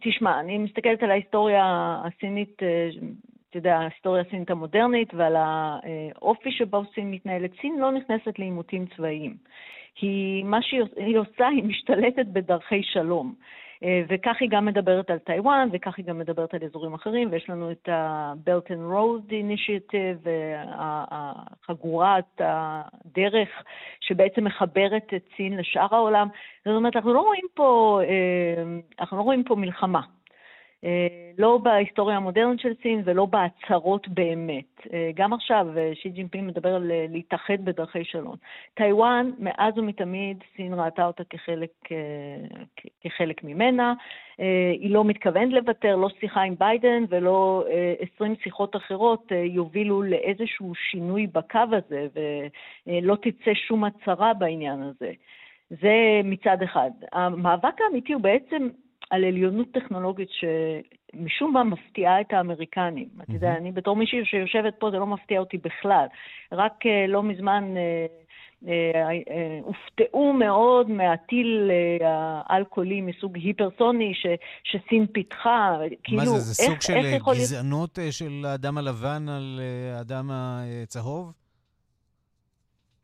תשמע, 0.00 0.40
אני 0.40 0.58
מסתכלת 0.58 1.02
על 1.02 1.10
ההיסטוריה 1.10 1.62
הסינית, 2.04 2.62
אה, 2.62 2.88
אתה 3.50 3.58
יודע, 3.58 3.76
ההיסטוריה 3.76 4.22
הסינית 4.22 4.50
המודרנית 4.50 5.14
ועל 5.14 5.36
האופי 5.36 6.52
שבו 6.52 6.82
סין 6.94 7.10
מתנהלת. 7.10 7.50
סין 7.60 7.78
לא 7.78 7.92
נכנסת 7.92 8.38
לעימותים 8.38 8.86
צבאיים. 8.96 9.36
היא, 10.00 10.44
מה 10.44 10.62
שהיא 10.62 11.18
עושה, 11.18 11.48
היא 11.48 11.64
משתלטת 11.64 12.26
בדרכי 12.26 12.82
שלום. 12.82 13.34
אה, 13.84 14.02
וכך 14.08 14.36
היא 14.40 14.48
גם 14.50 14.64
מדברת 14.64 15.10
על 15.10 15.18
טיוואן, 15.18 15.68
וכך 15.72 15.94
היא 15.98 16.04
גם 16.04 16.18
מדברת 16.18 16.54
על 16.54 16.60
אזורים 16.64 16.94
אחרים, 16.94 17.28
ויש 17.32 17.50
לנו 17.50 17.70
את 17.70 17.88
ה-Belt 17.88 18.70
and 18.70 18.92
Road 18.94 19.30
Initiative, 19.30 20.28
חגורת 21.66 22.40
הדרך 22.40 23.48
שבעצם 24.00 24.44
מחברת 24.44 25.14
את 25.16 25.24
סין 25.36 25.56
לשאר 25.56 25.94
העולם. 25.94 26.28
זאת 26.64 26.76
אומרת, 26.76 26.96
אנחנו 26.96 27.14
לא 27.14 27.20
רואים 27.20 27.46
פה, 27.54 28.00
אה, 28.04 28.62
אנחנו 29.00 29.16
לא 29.16 29.22
רואים 29.22 29.44
פה 29.44 29.54
מלחמה. 29.54 30.00
אה, 30.84 31.06
לא 31.38 31.58
בהיסטוריה 31.62 32.16
המודרנית 32.16 32.60
של 32.60 32.72
סין 32.82 33.02
ולא 33.04 33.26
בהצהרות 33.26 34.08
באמת. 34.08 34.86
אה, 34.92 35.10
גם 35.14 35.32
עכשיו 35.32 35.66
אה, 35.76 35.90
שי 35.94 36.08
ג'ינפינג 36.08 36.48
מדבר 36.48 36.74
על 36.74 36.92
להתאחד 37.08 37.64
בדרכי 37.64 38.04
שלום. 38.04 38.34
טיוואן, 38.74 39.30
מאז 39.38 39.78
ומתמיד 39.78 40.38
סין 40.56 40.74
ראתה 40.74 41.06
אותה 41.06 41.24
כחלק, 41.24 41.70
כחלק 43.00 43.44
ממנה. 43.44 43.94
היא 44.80 44.90
לא 44.90 45.04
מתכוונת 45.04 45.52
לוותר, 45.52 45.96
לא 45.96 46.08
שיחה 46.20 46.42
עם 46.42 46.54
ביידן 46.58 47.04
ולא 47.08 47.64
20 48.14 48.34
שיחות 48.42 48.76
אחרות 48.76 49.32
יובילו 49.44 50.02
לאיזשהו 50.02 50.74
שינוי 50.74 51.26
בקו 51.26 51.58
הזה, 51.72 52.06
ולא 52.86 53.16
תצא 53.16 53.54
שום 53.54 53.84
הצהרה 53.84 54.34
בעניין 54.34 54.82
הזה. 54.82 55.12
זה 55.70 56.20
מצד 56.24 56.62
אחד. 56.62 56.90
המאבק 57.12 57.80
האמיתי 57.80 58.12
הוא 58.12 58.22
בעצם 58.22 58.68
על 59.12 59.24
עליונות 59.24 59.66
טכנולוגית 59.72 60.28
שמשום 60.30 61.52
מה 61.52 61.64
מפתיעה 61.64 62.20
את 62.20 62.32
האמריקנים. 62.32 63.08
Mm-hmm. 63.18 63.22
אתה 63.22 63.32
יודע, 63.32 63.56
אני 63.56 63.72
בתור 63.72 63.96
מישהי 63.96 64.24
שיושבת 64.24 64.74
פה, 64.78 64.90
זה 64.90 64.96
לא 64.96 65.06
מפתיע 65.06 65.40
אותי 65.40 65.58
בכלל. 65.58 66.06
רק 66.52 66.72
uh, 66.86 67.10
לא 67.10 67.22
מזמן 67.22 67.74
uh, 67.74 68.64
uh, 68.64 68.68
uh, 68.68 69.30
הופתעו 69.62 70.32
מאוד 70.32 70.90
מהטיל 70.90 71.70
האלכוהולי 72.48 73.00
מסוג 73.00 73.36
היפרסוני 73.36 74.14
ש, 74.14 74.26
שסין 74.64 75.06
פיתחה. 75.06 75.76
מה 75.80 75.96
כאילו, 76.04 76.24
זה, 76.24 76.38
זה 76.38 76.62
איך, 76.62 76.70
סוג 76.72 76.80
של 76.80 77.40
גזענות 77.40 77.98
להיות... 77.98 78.12
של 78.12 78.44
האדם 78.46 78.78
הלבן 78.78 79.28
על 79.28 79.60
האדם 79.96 80.30
הצהוב? 80.32 81.41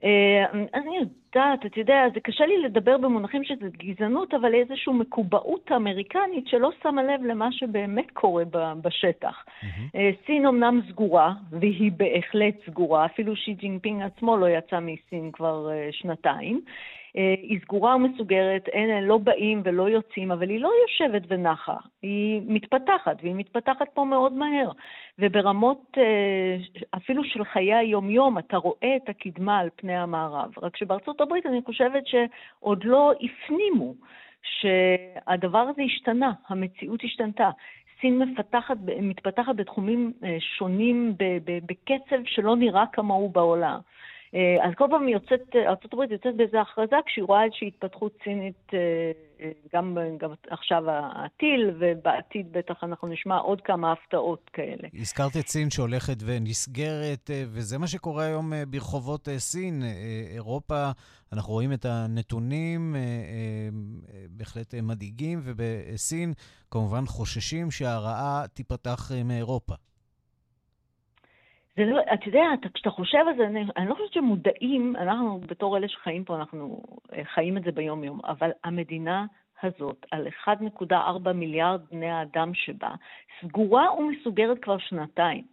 אה, 0.05 0.45
אני 0.75 0.97
יודעת, 0.97 1.67
אתה 1.67 1.81
יודע, 1.81 2.05
זה 2.15 2.21
קשה 2.21 2.47
לי 2.47 2.59
לדבר 2.59 2.97
במונחים 2.99 3.45
שזה 3.45 3.69
גזענות, 3.77 4.35
אבל 4.35 4.55
איזושהי 4.55 4.93
מקובעות 4.93 5.73
אמריקנית 5.77 6.49
שלא 6.49 6.71
שמה 6.83 7.03
לב 7.03 7.25
למה 7.25 7.53
שבאמת 7.53 8.11
קורה 8.11 8.45
בשטח. 8.83 9.45
Mm-hmm. 9.47 9.99
סין 10.27 10.47
אמנם 10.47 10.81
סגורה, 10.89 11.33
והיא 11.51 11.93
בהחלט 11.97 12.55
סגורה, 12.67 13.07
אפילו 13.07 13.37
שי 13.37 13.55
ג'ינפינג 13.55 14.03
עצמו 14.03 14.37
לא 14.37 14.47
יצא 14.49 14.79
מסין 14.81 15.31
כבר 15.33 15.71
אה, 15.71 15.89
שנתיים. 15.93 16.61
אה, 17.17 17.35
היא 17.43 17.61
סגורה 17.61 17.97
ומסוגרת, 17.97 18.69
אין, 18.69 19.05
לא 19.05 19.19
באים 19.19 19.63
ולא 19.65 19.89
יוצאים, 19.89 20.33
אבל 20.33 20.49
היא 20.49 20.61
לא 20.61 20.71
יושבת 20.83 21.23
ונחה, 21.29 21.77
היא 22.03 22.43
מתפתחת, 22.47 23.17
והיא 23.23 23.35
מתפתחת 23.35 23.89
פה 23.95 24.05
מאוד 24.05 24.33
מהר. 24.33 24.71
וברמות 25.19 25.99
אה, 25.99 26.57
אפילו 26.97 27.25
של 27.25 27.45
חיי 27.45 27.75
היום-יום, 27.75 28.39
אתה 28.39 28.57
רואה 28.57 28.97
את 28.97 29.09
הקדמה 29.09 29.59
על 29.59 29.69
פני 29.77 29.97
המערב. 29.97 30.51
רק 30.63 30.77
שבארצות 30.77 31.21
הברית 31.21 31.47
אני 31.47 31.61
חושבת 31.67 32.07
שעוד 32.07 32.85
לא 32.85 33.13
הפנימו 33.21 33.95
שהדבר 34.43 35.59
הזה 35.59 35.83
השתנה, 35.83 36.33
המציאות 36.49 37.01
השתנתה. 37.05 37.51
סין 38.01 38.19
מפתחת, 38.19 38.77
מתפתחת 39.03 39.57
בתחומים 39.57 40.13
אה, 40.25 40.37
שונים 40.41 41.15
בקצב 41.67 42.17
שלא 42.25 42.57
נראה 42.57 42.85
כמוהו 42.93 43.29
בעולם. 43.29 43.79
אה, 44.35 44.69
אז 44.69 44.75
כל 44.77 44.85
פעם 44.91 45.09
יוצאת, 45.09 45.57
ארה"ב 45.57 46.13
יוצאת 46.13 46.37
באיזו 46.37 46.59
הכרזה 46.59 46.97
כשהיא 47.07 47.25
רואה 47.25 47.45
איזושהי 47.45 47.69
התפתחות 47.69 48.13
צינית, 48.25 48.71
אה, 48.75 48.79
אה, 49.41 49.51
גם, 49.75 49.99
גם 50.19 50.31
עכשיו 50.51 50.83
הטיל, 50.89 51.71
ובעתיד 51.81 52.53
בטח 52.53 52.85
אנחנו 52.85 53.09
נשמע 53.09 53.37
עוד 53.37 53.61
כמה 53.61 53.93
הפתעות 53.93 54.51
כאלה. 54.53 54.89
הזכרת 54.95 55.37
את 55.37 55.47
סין 55.49 55.71
שהולכת 55.71 56.17
ונסגרת, 56.27 57.31
וזה 57.47 57.79
מה 57.79 57.87
שקורה 57.87 58.25
היום 58.25 58.53
ברחובות 58.69 59.29
סין. 59.37 59.83
אירופה, 60.35 60.91
אנחנו 61.33 61.53
רואים 61.53 61.73
את 61.73 61.85
הנתונים 61.85 62.97
בהחלט 64.31 64.75
מדאיגים, 64.75 65.41
ובסין 65.45 66.33
כמובן 66.71 67.07
חוששים 67.07 67.71
שהרעה 67.71 68.45
תיפתח 68.55 69.11
מאירופה. 69.25 69.75
זה 71.79 71.85
לא, 71.85 72.01
אתה 72.15 72.29
יודע, 72.29 72.47
כשאתה 72.75 72.91
חושב 72.91 73.19
על 73.19 73.37
זה, 73.37 73.47
אני, 73.47 73.65
אני 73.77 73.89
לא 73.89 73.95
חושבת 73.95 74.13
שמודעים, 74.13 74.97
אנחנו 74.97 75.41
בתור 75.41 75.77
אלה 75.77 75.89
שחיים 75.89 76.25
פה, 76.25 76.37
אנחנו 76.37 76.83
אה, 77.13 77.25
חיים 77.25 77.57
את 77.57 77.63
זה 77.63 77.73
ביום-יום, 77.73 78.21
אבל 78.25 78.51
המדינה 78.65 79.27
הזאת, 79.63 80.07
על 80.11 80.27
1.4 80.47 81.33
מיליארד 81.35 81.81
בני 81.91 82.11
האדם 82.11 82.55
שבה, 82.55 82.91
סגורה 83.43 83.95
ומסוגרת 83.99 84.59
כבר 84.59 84.79
שנתיים. 84.79 85.45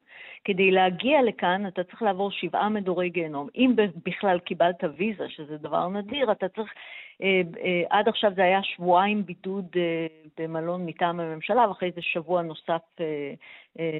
כדי 0.43 0.71
להגיע 0.71 1.21
לכאן 1.21 1.67
אתה 1.67 1.83
צריך 1.83 2.01
לעבור 2.01 2.31
שבעה 2.31 2.69
מדורי 2.69 3.09
גיהנום. 3.09 3.47
אם 3.55 3.75
בכלל 4.05 4.39
קיבלת 4.39 4.83
ויזה, 4.97 5.29
שזה 5.29 5.57
דבר 5.57 5.87
נדיר, 5.87 6.31
אתה 6.31 6.49
צריך... 6.49 6.73
אה, 7.21 7.41
אה, 7.63 7.83
עד 7.89 8.07
עכשיו 8.07 8.31
זה 8.35 8.43
היה 8.43 8.63
שבועיים 8.63 9.25
בידוד 9.25 9.65
אה, 9.75 10.07
במלון 10.37 10.85
מטעם 10.85 11.19
הממשלה, 11.19 11.67
ואחרי 11.67 11.91
זה 11.95 12.01
שבוע 12.01 12.41
נוסף 12.41 12.81
אה, 12.99 13.33
אה, 13.79 13.97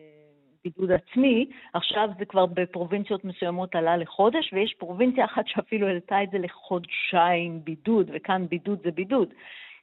בידוד 0.65 0.91
עצמי, 0.91 1.45
עכשיו 1.74 2.10
זה 2.19 2.25
כבר 2.25 2.45
בפרובינציות 2.45 3.25
מסוימות 3.25 3.75
עלה 3.75 3.98
לחודש, 3.98 4.53
ויש 4.53 4.74
פרובינציה 4.74 5.25
אחת 5.25 5.48
שאפילו 5.48 5.88
העלתה 5.88 6.24
את 6.24 6.31
זה 6.31 6.38
לחודשיים 6.38 7.60
בידוד, 7.63 8.12
וכאן 8.13 8.48
בידוד 8.50 8.79
זה 8.84 8.91
בידוד. 8.91 9.34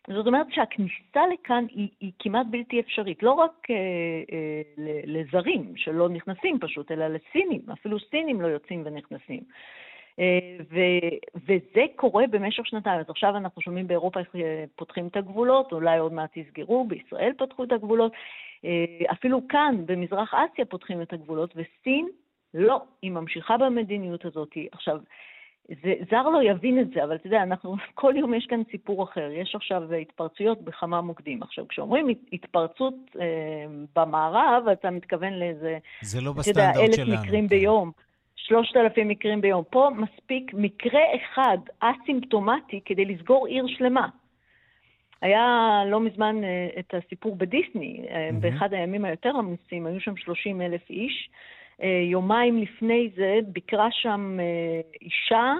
זאת 0.08 0.26
אומרת 0.26 0.46
שהכניסה 0.50 1.26
לכאן 1.32 1.64
היא, 1.70 1.88
היא 2.00 2.12
כמעט 2.18 2.46
בלתי 2.50 2.80
אפשרית, 2.80 3.22
לא 3.22 3.32
רק 3.32 3.70
אה, 3.70 3.76
אה, 4.32 5.00
לזרים 5.04 5.72
שלא 5.76 6.08
נכנסים 6.08 6.58
פשוט, 6.60 6.92
אלא 6.92 7.08
לסינים, 7.08 7.60
אפילו 7.72 7.98
סינים 8.10 8.40
לא 8.40 8.46
יוצאים 8.46 8.82
ונכנסים. 8.86 9.40
אה, 10.18 10.56
ו, 10.70 10.78
וזה 11.36 11.84
קורה 11.96 12.24
במשך 12.30 12.66
שנתיים. 12.66 13.00
אז 13.00 13.10
עכשיו 13.10 13.36
אנחנו 13.36 13.62
שומעים 13.62 13.86
באירופה 13.86 14.20
איך 14.20 14.36
אה, 14.36 14.64
פותחים 14.76 15.06
את 15.06 15.16
הגבולות, 15.16 15.72
אולי 15.72 15.98
עוד 15.98 16.12
מעט 16.12 16.36
יסגרו, 16.36 16.86
בישראל 16.88 17.32
פתחו 17.38 17.64
את 17.64 17.72
הגבולות. 17.72 18.12
אה, 18.64 19.12
אפילו 19.12 19.40
כאן, 19.48 19.76
במזרח 19.86 20.34
אסיה, 20.34 20.64
פותחים 20.64 21.02
את 21.02 21.12
הגבולות, 21.12 21.54
וסין 21.56 22.08
לא, 22.54 22.82
היא 23.02 23.10
ממשיכה 23.10 23.56
במדיניות 23.56 24.24
הזאת. 24.24 24.56
עכשיו, 24.72 24.98
זה, 25.68 25.94
זר 26.10 26.22
לא 26.22 26.42
יבין 26.42 26.80
את 26.80 26.90
זה, 26.94 27.04
אבל 27.04 27.14
אתה 27.14 27.26
יודע, 27.26 27.42
אנחנו, 27.42 27.76
כל 27.94 28.14
יום 28.16 28.34
יש 28.34 28.46
כאן 28.46 28.62
סיפור 28.70 29.04
אחר. 29.04 29.30
יש 29.32 29.54
עכשיו 29.54 29.94
התפרצויות 29.94 30.62
בכמה 30.62 31.00
מוקדים. 31.00 31.42
עכשיו, 31.42 31.68
כשאומרים 31.68 32.06
התפרצות 32.32 32.94
אה, 33.20 33.26
במערב, 33.96 34.68
אתה 34.72 34.90
מתכוון 34.90 35.32
לאיזה, 35.32 35.78
זה 36.02 36.20
לא 36.20 36.32
בסטנדרט 36.32 36.74
יודע, 36.74 36.84
אלף 36.84 36.94
שלנו. 36.96 37.20
מקרים 37.22 37.48
כן. 37.48 37.56
ביום. 37.56 37.92
שלושת 38.46 38.76
אלפים 38.76 39.08
מקרים 39.08 39.40
ביום. 39.40 39.64
פה 39.70 39.88
מספיק 39.96 40.50
מקרה 40.54 41.00
אחד 41.16 41.58
אסימפטומטי 41.80 42.80
כדי 42.84 43.04
לסגור 43.04 43.46
עיר 43.46 43.66
שלמה. 43.66 44.08
היה 45.22 45.82
לא 45.86 46.00
מזמן 46.00 46.44
אה, 46.44 46.68
את 46.78 46.94
הסיפור 46.94 47.36
בדיסני, 47.36 48.00
mm-hmm. 48.04 48.34
באחד 48.40 48.74
הימים 48.74 49.04
היותר 49.04 49.28
עמוסים, 49.28 49.86
היו 49.86 50.00
שם 50.00 50.16
30 50.16 50.60
אלף 50.60 50.90
איש. 50.90 51.30
אה, 51.82 52.02
יומיים 52.10 52.62
לפני 52.62 53.10
זה 53.16 53.38
ביקרה 53.46 53.88
שם 53.90 54.38
אישה 55.02 55.54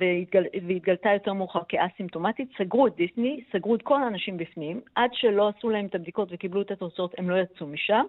והתגל, 0.00 0.44
והתגלתה 0.66 1.10
יותר 1.12 1.32
מאוחר 1.32 1.60
כאסימפטומטית, 1.68 2.48
סגרו 2.58 2.86
את 2.86 2.96
דיסני, 2.96 3.40
סגרו 3.52 3.74
את 3.74 3.82
כל 3.82 4.02
האנשים 4.02 4.36
בפנים, 4.36 4.80
עד 4.94 5.10
שלא 5.12 5.48
עשו 5.48 5.70
להם 5.70 5.86
את 5.86 5.94
הבדיקות 5.94 6.28
וקיבלו 6.32 6.62
את 6.62 6.70
התוצאות, 6.70 7.14
הם 7.18 7.30
לא 7.30 7.36
יצאו 7.36 7.66
משם. 7.66 8.04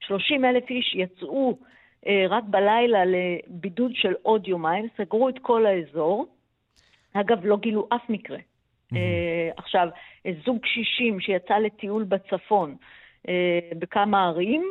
30 0.00 0.44
אלף 0.44 0.70
איש 0.70 0.94
יצאו 0.94 1.58
רק 2.06 2.44
בלילה 2.44 2.98
לבידוד 3.04 3.92
של 3.94 4.14
עוד 4.22 4.48
יומיים, 4.48 4.88
סגרו 4.96 5.28
את 5.28 5.38
כל 5.42 5.66
האזור. 5.66 6.26
אגב, 7.12 7.44
לא 7.44 7.56
גילו 7.56 7.88
אף 7.94 8.02
מקרה. 8.08 8.38
Mm-hmm. 8.38 8.96
עכשיו, 9.56 9.88
זוג 10.44 10.58
קשישים 10.62 11.20
שיצא 11.20 11.54
לטיול 11.54 12.04
בצפון 12.04 12.76
בכמה 13.78 14.26
ערים, 14.26 14.62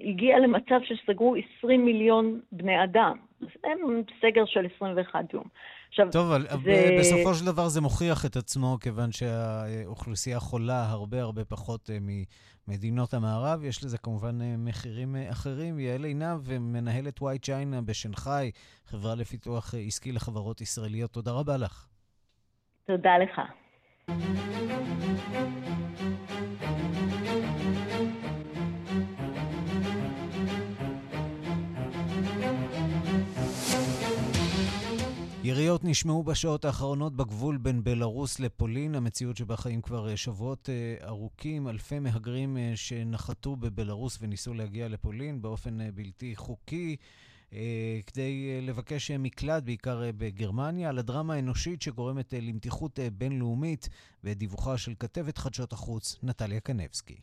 הגיע 0.00 0.38
למצב 0.38 0.80
שסגרו 0.84 1.34
20 1.58 1.84
מיליון 1.84 2.40
בני 2.52 2.84
אדם. 2.84 3.16
הם 3.64 4.02
סגר 4.20 4.44
של 4.46 4.66
21 4.76 5.34
יום. 5.34 5.44
עכשיו, 5.88 6.08
טוב, 6.12 6.32
אבל 6.32 6.46
זה... 6.64 6.96
בסופו 6.98 7.34
של 7.34 7.46
דבר 7.46 7.68
זה 7.68 7.80
מוכיח 7.80 8.26
את 8.26 8.36
עצמו, 8.36 8.76
כיוון 8.80 9.12
שהאוכלוסייה 9.12 10.40
חולה 10.40 10.82
הרבה 10.90 11.20
הרבה 11.20 11.44
פחות 11.44 11.90
ממדינות 12.68 13.14
המערב. 13.14 13.64
יש 13.64 13.84
לזה 13.84 13.98
כמובן 13.98 14.38
מחירים 14.64 15.16
אחרים. 15.30 15.78
יעל 15.78 16.04
עינב, 16.04 16.58
מנהלת 16.60 17.22
וואי 17.22 17.38
צ'יינה 17.38 17.80
בשנגחאי, 17.82 18.50
חברה 18.86 19.14
לפיתוח 19.14 19.74
עסקי 19.86 20.12
לחברות 20.12 20.60
ישראליות. 20.60 21.10
תודה 21.10 21.32
רבה 21.32 21.56
לך. 21.56 21.86
תודה 22.86 23.18
לך. 23.18 23.40
יריות 35.48 35.84
נשמעו 35.84 36.22
בשעות 36.22 36.64
האחרונות 36.64 37.16
בגבול 37.16 37.56
בין 37.56 37.84
בלרוס 37.84 38.40
לפולין, 38.40 38.94
המציאות 38.94 39.36
שבה 39.36 39.56
חיים 39.56 39.82
כבר 39.82 40.16
שבועות 40.16 40.68
ארוכים. 41.02 41.68
אלפי 41.68 41.98
מהגרים 41.98 42.56
שנחתו 42.74 43.56
בבלרוס 43.56 44.18
וניסו 44.20 44.54
להגיע 44.54 44.88
לפולין 44.88 45.42
באופן 45.42 45.78
בלתי 45.94 46.36
חוקי. 46.36 46.96
כדי 48.06 48.60
לבקש 48.62 49.10
מקלט, 49.10 49.62
בעיקר 49.62 50.02
בגרמניה, 50.16 50.88
על 50.88 50.98
הדרמה 50.98 51.34
האנושית 51.34 51.82
שגורמת 51.82 52.34
למתיחות 52.42 52.98
בינלאומית, 53.12 53.88
בדיווחה 54.24 54.78
של 54.78 54.94
כתבת 54.98 55.38
חדשות 55.38 55.72
החוץ, 55.72 56.16
נטליה 56.22 56.60
קנבסקי. 56.60 57.16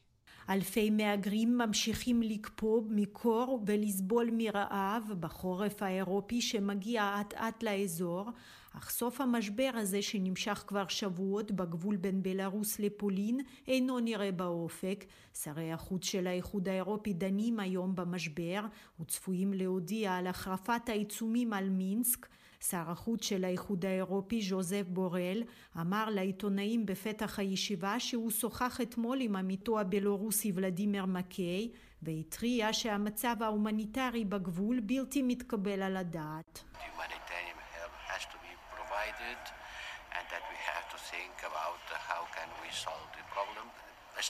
אלפי 0.49 0.89
מהגרים 0.89 1.57
ממשיכים 1.57 2.21
לקפוא 2.21 2.81
מקור 2.89 3.63
ולסבול 3.67 4.29
מרעב 4.33 5.03
בחורף 5.19 5.83
האירופי 5.83 6.41
שמגיע 6.41 7.21
אט 7.21 7.33
אט 7.33 7.63
לאזור, 7.63 8.29
אך 8.77 8.89
סוף 8.89 9.21
המשבר 9.21 9.71
הזה 9.73 10.01
שנמשך 10.01 10.63
כבר 10.67 10.87
שבועות 10.87 11.51
בגבול 11.51 11.95
בין 11.95 12.23
בלרוס 12.23 12.79
לפולין 12.79 13.39
אינו 13.67 13.99
נראה 13.99 14.31
באופק. 14.31 15.05
שרי 15.33 15.71
החוץ 15.71 16.05
של 16.05 16.27
האיחוד 16.27 16.69
האירופי 16.69 17.13
דנים 17.13 17.59
היום 17.59 17.95
במשבר 17.95 18.65
וצפויים 18.99 19.53
להודיע 19.53 20.13
על 20.13 20.27
החרפת 20.27 20.81
העיצומים 20.89 21.53
על 21.53 21.69
מינסק. 21.69 22.27
שר 22.69 22.91
החוץ 22.91 23.25
של 23.25 23.43
האיחוד 23.43 23.85
האירופי 23.85 24.41
ז'וזף 24.41 24.83
בורל 24.87 25.43
אמר 25.81 26.09
לעיתונאים 26.09 26.85
בפתח 26.85 27.39
הישיבה 27.39 27.99
שהוא 27.99 28.31
שוחח 28.31 28.81
אתמול 28.81 29.21
עם 29.21 29.35
עמיתו 29.35 29.79
הבלורוסי 29.79 30.51
ולדימיר 30.55 31.05
מקיי 31.05 31.71
והתריע 32.01 32.73
שהמצב 32.73 33.35
ההומניטרי 33.39 34.25
בגבול 34.25 34.79
בלתי 34.79 35.21
מתקבל 35.21 35.81
על 35.81 35.97
הדעת. 35.97 36.63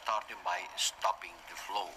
Starting 0.02 0.42
by 0.44 0.60
stopping 0.76 1.36
the 1.50 1.58
flow, 1.66 1.90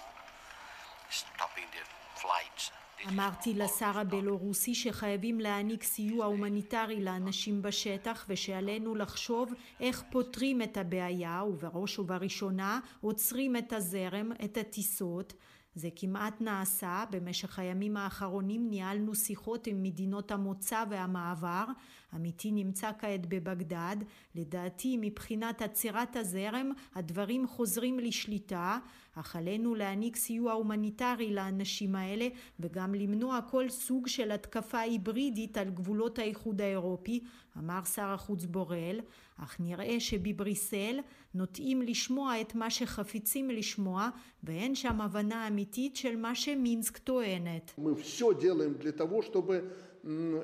stopping 1.11 1.69
the 1.75 1.83
flights. 2.21 2.73
אמרתי 3.09 3.55
לשר 3.55 3.99
הבלורוסי 3.99 4.75
שחייבים 4.75 5.41
להעניק 5.41 5.83
סיוע 5.83 6.27
הומניטרי 6.27 7.03
לאנשים 7.03 7.62
בשטח 7.62 8.27
ושעלינו 8.29 8.95
לחשוב 8.95 9.53
איך 9.81 10.03
פותרים 10.11 10.62
את 10.62 10.77
הבעיה 10.77 11.43
ובראש 11.49 11.99
ובראשונה 11.99 12.81
עוצרים 13.01 13.57
את 13.57 13.73
הזרם, 13.73 14.33
את 14.45 14.57
הטיסות. 14.57 15.33
זה 15.79 15.88
כמעט 15.97 16.41
נעשה, 16.41 17.05
במשך 17.11 17.59
הימים 17.59 17.97
האחרונים 17.97 18.71
ניהלנו 18.71 19.14
שיחות 19.14 19.67
עם 19.67 19.83
מדינות 19.83 20.31
המוצא 20.31 20.85
והמעבר, 20.91 21.64
עמיתי 22.12 22.53
נמצא 22.53 22.91
כעת 22.99 23.27
בבגדד, 23.27 23.97
לדעתי 24.35 24.99
מבחינת 25.01 25.62
עצירת 25.62 26.17
הזרם 26.17 26.73
הדברים 26.95 27.47
חוזרים 27.47 27.99
לשליטה, 27.99 28.79
אך 29.14 29.37
עלינו 29.37 29.75
להעניק 29.75 30.17
סיוע 30.17 30.53
הומניטרי 30.53 31.35
לאנשים 31.35 31.95
האלה 31.95 32.29
וגם 32.61 32.95
למנוע 32.95 33.41
כל 33.51 33.69
סוג 33.69 34.07
של 34.07 34.31
התקפה 34.31 34.79
היברידית 34.79 35.57
על 35.57 35.71
גבולות 35.71 36.19
האיחוד 36.19 36.61
האירופי, 36.61 37.21
אמר 37.59 37.85
שר 37.85 38.09
החוץ 38.09 38.45
בורל, 38.45 39.01
אך 39.38 39.58
נראה 39.60 39.99
שבבריסל 39.99 40.99
נוטים 41.34 41.82
לשמוע 41.82 42.41
את 42.41 42.56
מה 42.56 42.69
שחפצים 42.69 43.49
לשמוע 43.49 44.10
ואין 44.43 44.76
שם 44.76 45.02
הבנה 45.02 45.47
אמיתית 45.47 45.95
של 45.95 46.15
מה 46.15 46.36
שמינסק 46.36 46.97
טוענת. 46.97 47.76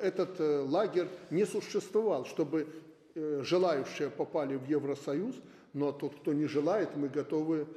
этот 0.02 0.40
лагерь 0.70 1.10
не 1.32 1.46
существовал, 1.46 2.24
чтобы 2.26 2.68
желающие 3.42 4.10
попали 4.10 4.56
в 4.56 4.66
Евросоюз, 4.66 5.36
но 5.74 5.92
тот, 5.92 6.16
кто 6.16 6.34
не 6.34 6.48
желает, 6.48 6.96
мы 6.96 7.10
готовы, 7.10 7.68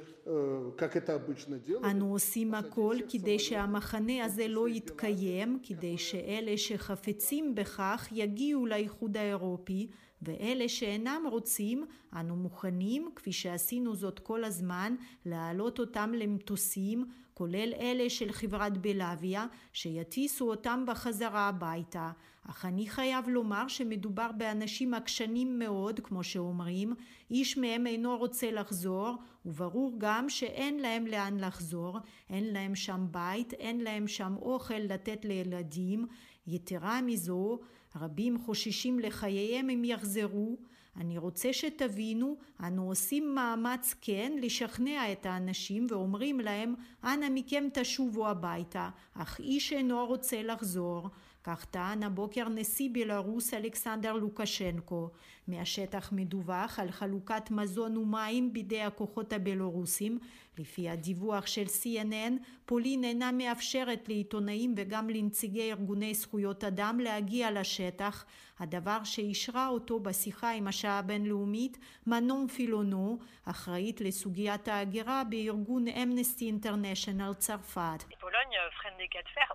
как 0.77 0.95
это 0.95 1.15
обычно 1.15 1.59
делаем. 1.59 1.85
אנו 1.91 2.11
עושים 2.11 2.53
הכל 2.53 2.95
כדי 3.09 3.39
שהמחנה 3.39 4.25
הזה 4.25 4.47
לא 4.47 4.69
יתקיים, 4.69 5.59
כדי 5.63 5.97
שאלה 5.97 6.57
שחפצים 6.57 7.55
בכך 7.55 8.07
יגיעו 8.11 8.65
לאיחוד 8.65 9.17
האירופי, 9.17 9.87
ואלה 10.22 10.68
שאינם 10.68 11.22
רוצים, 11.30 11.84
אנו 12.12 12.36
מוכנים, 12.36 13.10
כפי 13.16 13.32
שעשינו 13.32 13.94
זאת 13.94 14.18
כל 14.18 14.44
הזמן, 14.44 14.94
להעלות 15.26 15.78
אותם 15.78 16.12
למטוסים, 16.14 17.04
כולל 17.34 17.72
אלה 17.80 18.10
של 18.10 18.32
חברת 18.32 18.78
בלאביה, 18.78 19.46
שיטיסו 19.72 20.50
אותם 20.50 20.84
בחזרה 20.86 21.48
הביתה. 21.48 22.10
אך 22.50 22.64
אני 22.64 22.88
חייב 22.88 23.28
לומר 23.28 23.68
שמדובר 23.68 24.30
באנשים 24.36 24.94
עקשנים 24.94 25.58
מאוד, 25.58 26.00
כמו 26.00 26.24
שאומרים, 26.24 26.94
איש 27.30 27.58
מהם 27.58 27.86
אינו 27.86 28.16
רוצה 28.16 28.50
לחזור, 28.50 29.16
וברור 29.46 29.94
גם 29.98 30.28
שאין 30.28 30.78
להם 30.78 31.06
לאן 31.06 31.38
לחזור, 31.40 31.98
אין 32.30 32.52
להם 32.52 32.74
שם 32.74 33.06
בית, 33.10 33.52
אין 33.52 33.80
להם 33.80 34.08
שם 34.08 34.34
אוכל 34.36 34.78
לתת 34.78 35.24
לילדים. 35.24 36.06
יתרה 36.46 37.02
מזו, 37.02 37.58
רבים 37.96 38.38
חוששים 38.38 38.98
לחייהם 38.98 39.70
אם 39.70 39.84
יחזרו. 39.84 40.56
אני 40.96 41.18
רוצה 41.18 41.52
שתבינו, 41.52 42.36
אנו 42.62 42.88
עושים 42.88 43.34
מאמץ 43.34 43.94
כן 44.00 44.32
לשכנע 44.42 45.12
את 45.12 45.26
האנשים 45.26 45.86
ואומרים 45.90 46.40
להם, 46.40 46.74
אנא 47.04 47.26
מכם 47.30 47.64
תשובו 47.72 48.28
הביתה, 48.28 48.90
אך 49.14 49.40
איש 49.40 49.72
אינו 49.72 50.06
רוצה 50.06 50.42
לחזור. 50.42 51.08
כך 51.44 51.64
טען 51.64 52.02
הבוקר 52.02 52.48
נשיא 52.48 52.88
בלרוס 52.92 53.54
אלכסנדר 53.54 54.12
לוקשנקו. 54.12 55.10
מהשטח 55.48 56.12
מדווח 56.12 56.78
על 56.78 56.90
חלוקת 56.90 57.50
מזון 57.50 57.96
ומים 57.96 58.52
בידי 58.52 58.82
הכוחות 58.82 59.32
הבלורוסים. 59.32 60.18
לפי 60.58 60.88
הדיווח 60.88 61.46
של 61.46 61.64
CNN, 61.64 62.32
פולין 62.66 63.04
אינה 63.04 63.32
מאפשרת 63.32 64.08
לעיתונאים 64.08 64.74
וגם 64.76 65.10
לנציגי 65.10 65.72
ארגוני 65.72 66.14
זכויות 66.14 66.64
אדם 66.64 67.00
להגיע 67.00 67.50
לשטח, 67.50 68.24
הדבר 68.58 69.04
שאישרה 69.04 69.68
אותו 69.68 70.00
בשיחה 70.00 70.50
עם 70.50 70.68
השעה 70.68 70.98
הבינלאומית 70.98 71.78
מנון 72.06 72.48
פילונו, 72.48 73.18
אחראית 73.44 74.00
לסוגיית 74.00 74.68
ההגירה 74.68 75.22
בארגון 75.24 75.88
אמנסטי 75.88 76.46
אינטרנשיונל 76.46 77.32
צרפת. 77.38 78.04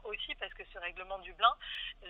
aussi 0.05 0.35
parce 0.35 0.53
que 0.53 0.63
ce 0.71 0.77
règlement 0.79 1.19
Dublin 1.19 1.53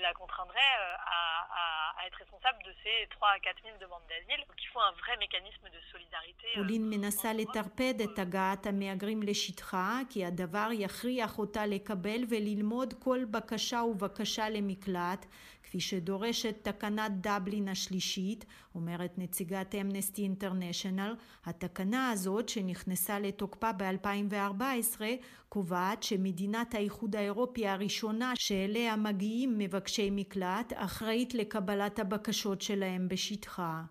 la 0.04 0.12
contraindrait 0.20 0.74
à, 1.16 1.20
à, 1.60 1.62
à 1.98 2.06
être 2.06 2.18
responsable 2.24 2.58
de 2.68 2.72
ces 2.82 2.96
3 3.10 3.28
à 3.28 3.38
4 3.38 3.56
000 3.62 3.76
demandes 3.80 4.06
d'asile. 4.08 4.42
Donc 4.48 4.58
il 4.64 4.68
faut 4.72 4.80
un 4.80 4.92
vrai 5.02 5.16
mécanisme 5.24 5.66
de 5.76 5.80
solidarité. 5.92 6.48
פולין 6.54 6.90
מנסה 6.90 7.32
לטרפד 7.32 8.00
את 8.00 8.18
הגעת 8.18 8.66
המהגרים 8.66 9.22
לשטחה 9.22 9.98
כי 10.10 10.24
הדבר 10.24 10.68
יכריח 10.72 11.38
אותה 11.38 11.66
לקבל 11.66 12.20
וללמוד 12.28 12.94
כל 13.04 13.24
בקשה 13.30 13.82
ובקשה 13.82 14.48
למקלט 14.48 15.26
כפי 15.73 15.81
שדורשת 15.81 16.63
תקנת 16.63 17.11
דבלין 17.11 17.67
השלישית, 17.67 18.45
אומרת 18.75 19.11
נציגת 19.17 19.75
אמנסטי 19.75 20.21
אינטרנשיונל, 20.21 21.15
התקנה 21.45 22.11
הזאת 22.11 22.49
שנכנסה 22.49 23.19
לתוקפה 23.19 23.71
ב-2014 23.71 25.01
קובעת 25.49 26.03
שמדינת 26.03 26.73
האיחוד 26.73 27.15
האירופי 27.15 27.67
הראשונה 27.67 28.33
שאליה 28.35 28.95
מגיעים 28.95 29.57
מבקשי 29.57 30.09
מקלט 30.11 30.73
אחראית 30.75 31.33
לקבלת 31.33 31.99
הבקשות 31.99 32.61
שלהם 32.61 33.07
בשטחה. 33.07 33.81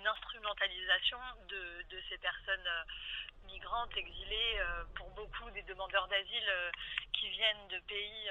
une 0.00 0.08
instrumentalisation 0.16 1.22
de, 1.52 1.62
de 1.92 1.98
ces 2.08 2.18
personnes 2.28 2.68
migrantes 3.52 3.96
exilées 4.04 4.54
pour 4.96 5.08
beaucoup 5.18 5.48
des 5.56 5.64
demandeurs 5.72 6.08
d'asile 6.12 6.50
qui 7.16 7.26
viennent 7.36 7.66
de 7.74 7.80
pays 7.90 8.22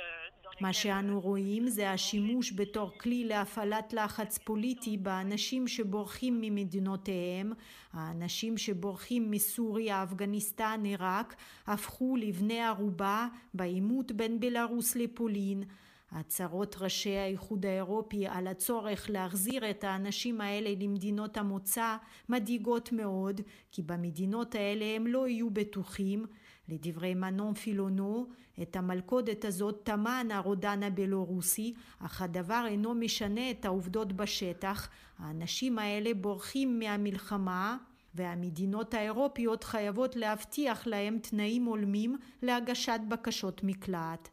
lesquels... 0.43 0.61
מה 0.61 0.73
שאנו 0.73 1.19
רואים 1.19 1.67
זה 1.67 1.91
השימוש 1.91 2.53
בתור 2.55 2.97
כלי 2.97 3.23
להפעלת 3.23 3.93
לחץ 3.93 4.37
פוליטי 4.37 4.97
באנשים 4.97 5.67
שבורחים 5.67 6.41
ממדינותיהם. 6.41 7.53
האנשים 7.93 8.57
שבורחים 8.57 9.31
מסוריה, 9.31 10.03
אפגניסטן, 10.03 10.81
עיראק, 10.85 11.35
הפכו 11.67 12.15
לבני 12.15 12.61
ערובה 12.61 13.27
בעימות 13.53 14.11
בין 14.11 14.39
בלארוס 14.39 14.95
לפולין. 14.95 15.63
הצהרות 16.11 16.75
ראשי 16.79 17.17
האיחוד 17.17 17.65
האירופי 17.65 18.27
על 18.27 18.47
הצורך 18.47 19.09
להחזיר 19.09 19.69
את 19.69 19.83
האנשים 19.83 20.41
האלה 20.41 20.69
למדינות 20.79 21.37
המוצא 21.37 21.97
מדאיגות 22.29 22.91
מאוד, 22.91 23.41
כי 23.71 23.81
במדינות 23.81 24.55
האלה 24.55 24.85
הם 24.85 25.07
לא 25.07 25.27
יהיו 25.27 25.49
בטוחים. 25.49 26.25
לדברי 26.69 27.13
מנון 27.13 27.53
פילונו, 27.53 28.27
את 28.61 28.75
המלכודת 28.75 29.45
הזאת 29.45 29.79
טמן 29.83 30.27
הרודן 30.31 30.83
הבלורוסי, 30.83 31.73
אך 31.99 32.21
הדבר 32.21 32.63
אינו 32.67 32.93
משנה 32.95 33.51
את 33.51 33.65
העובדות 33.65 34.13
בשטח. 34.13 34.89
האנשים 35.17 35.79
האלה 35.79 36.13
בורחים 36.13 36.79
מהמלחמה, 36.79 37.77
והמדינות 38.15 38.93
האירופיות 38.93 39.63
חייבות 39.63 40.15
להבטיח 40.15 40.87
להם 40.87 41.19
תנאים 41.19 41.65
הולמים 41.65 42.17
להגשת 42.41 42.99
בקשות 43.07 43.63
מקלט. 43.63 44.29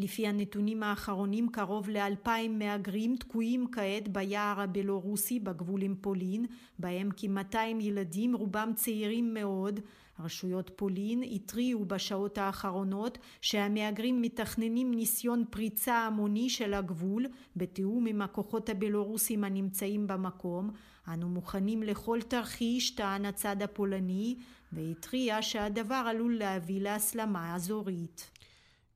לפי 0.00 0.26
הנתונים 0.26 0.82
האחרונים 0.82 1.48
קרוב 1.48 1.88
לאלפיים 1.88 2.58
מהגרים 2.58 3.16
תקועים 3.16 3.66
כעת 3.72 4.08
ביער 4.08 4.60
הבלורוסי 4.60 5.40
בגבול 5.40 5.82
עם 5.82 5.94
פולין, 6.00 6.46
בהם 6.78 7.08
כ-200 7.16 7.80
ילדים, 7.80 8.34
רובם 8.34 8.72
צעירים 8.74 9.34
מאוד. 9.34 9.80
רשויות 10.20 10.70
פולין 10.76 11.22
התריעו 11.22 11.84
בשעות 11.84 12.38
האחרונות 12.38 13.18
שהמהגרים 13.40 14.22
מתכננים 14.22 14.94
ניסיון 14.94 15.44
פריצה 15.50 15.94
המוני 15.94 16.50
של 16.50 16.74
הגבול 16.74 17.26
בתיאום 17.56 18.06
עם 18.06 18.22
הכוחות 18.22 18.68
הבלורוסים 18.68 19.44
הנמצאים 19.44 20.06
במקום. 20.06 20.70
אנו 21.08 21.28
מוכנים 21.28 21.82
לכל 21.82 22.18
תרחיש, 22.28 22.90
טען 22.90 23.24
הצד 23.24 23.62
הפולני, 23.62 24.36
והתריע 24.72 25.42
שהדבר 25.42 26.02
עלול 26.06 26.38
להביא 26.38 26.80
להסלמה 26.80 27.54
אזורית. 27.54 28.39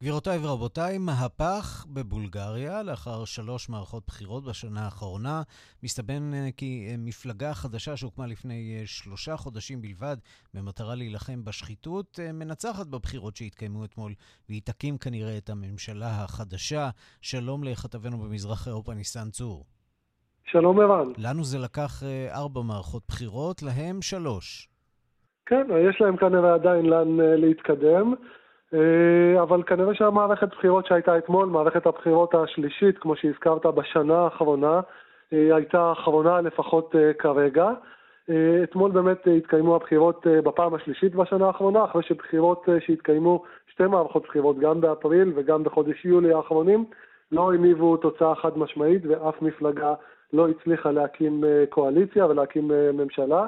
גבירותיי 0.05 0.39
ורבותיי, 0.43 0.99
מהפך 0.99 1.87
בבולגריה 1.95 2.83
לאחר 2.83 3.25
שלוש 3.25 3.69
מערכות 3.69 4.03
בחירות 4.07 4.45
בשנה 4.45 4.81
האחרונה. 4.85 5.43
מסתבן 5.83 6.35
אה, 6.35 6.49
כי 6.57 6.87
אה, 6.91 6.95
מפלגה 6.99 7.55
חדשה 7.55 7.97
שהוקמה 7.97 8.27
לפני 8.27 8.77
אה, 8.79 8.87
שלושה 8.87 9.37
חודשים 9.37 9.83
בלבד 9.83 10.17
במטרה 10.55 10.95
להילחם 10.95 11.45
בשחיתות, 11.45 12.19
מנצחת 12.35 12.87
בבחירות 12.87 13.37
שהתקיימו 13.37 13.85
אתמול, 13.85 14.13
והיא 14.49 14.63
תקים 14.65 14.99
כנראה 14.99 15.39
את 15.39 15.51
הממשלה 15.51 16.07
החדשה. 16.07 16.89
שלום 17.23 17.65
לכתבנו 17.65 18.19
במזרח 18.19 18.69
אירופה, 18.69 18.95
ניסן 18.95 19.31
צור. 19.31 19.65
שלום 20.45 20.81
ערן. 20.81 21.13
לנו 21.19 21.45
זה 21.45 21.59
לקח 21.59 22.03
ארבע 22.31 22.61
מערכות 22.63 23.03
בחירות, 23.09 23.63
להם 23.63 24.03
שלוש. 24.03 24.69
כן, 25.47 25.67
יש 25.91 26.01
להם 26.01 26.17
כנראה 26.17 26.55
עדיין 26.55 26.87
לאן 26.87 27.17
להתקדם. 27.17 28.15
אה, 28.75 29.43
אבל 29.43 29.63
כנראה 29.63 29.95
שהמערכת 29.95 30.49
בחירות 30.49 30.87
שהייתה 30.87 31.19
אתמול, 31.19 31.47
מערכת 31.47 31.87
הבחירות 31.87 32.35
השלישית, 32.35 32.99
כמו 32.99 33.17
שהזכרת, 33.17 33.67
בשנה 33.67 34.19
האחרונה, 34.19 34.81
אה, 35.33 35.57
הייתה 35.57 35.81
האחרונה 35.81 36.41
לפחות 36.41 36.95
אה, 36.97 37.13
כרגע. 37.13 37.71
אתמול 38.65 38.91
באמת 38.91 39.27
התקיימו 39.37 39.77
הבחירות 39.77 40.27
בפעם 40.27 40.75
השלישית 40.75 41.15
בשנה 41.15 41.47
האחרונה, 41.47 41.85
אחרי 41.85 42.03
שבחירות 42.03 42.69
שהתקיימו, 42.87 43.43
שתי 43.73 43.87
מערכות 43.87 44.23
בחירות, 44.23 44.59
גם 44.59 44.81
באפריל 44.81 45.33
וגם 45.35 45.65
בחודש 45.65 46.05
יולי 46.05 46.33
האחרונים, 46.33 46.85
לא 47.33 47.53
הניבו 47.55 47.97
תוצאה 47.97 48.35
חד 48.35 48.59
משמעית 48.59 49.03
ואף 49.07 49.43
מפלגה 49.43 49.95
לא 50.33 50.49
הצליחה 50.49 50.91
להקים 50.91 51.45
קואליציה 51.69 52.27
ולהקים 52.27 52.71
ממשלה. 52.95 53.47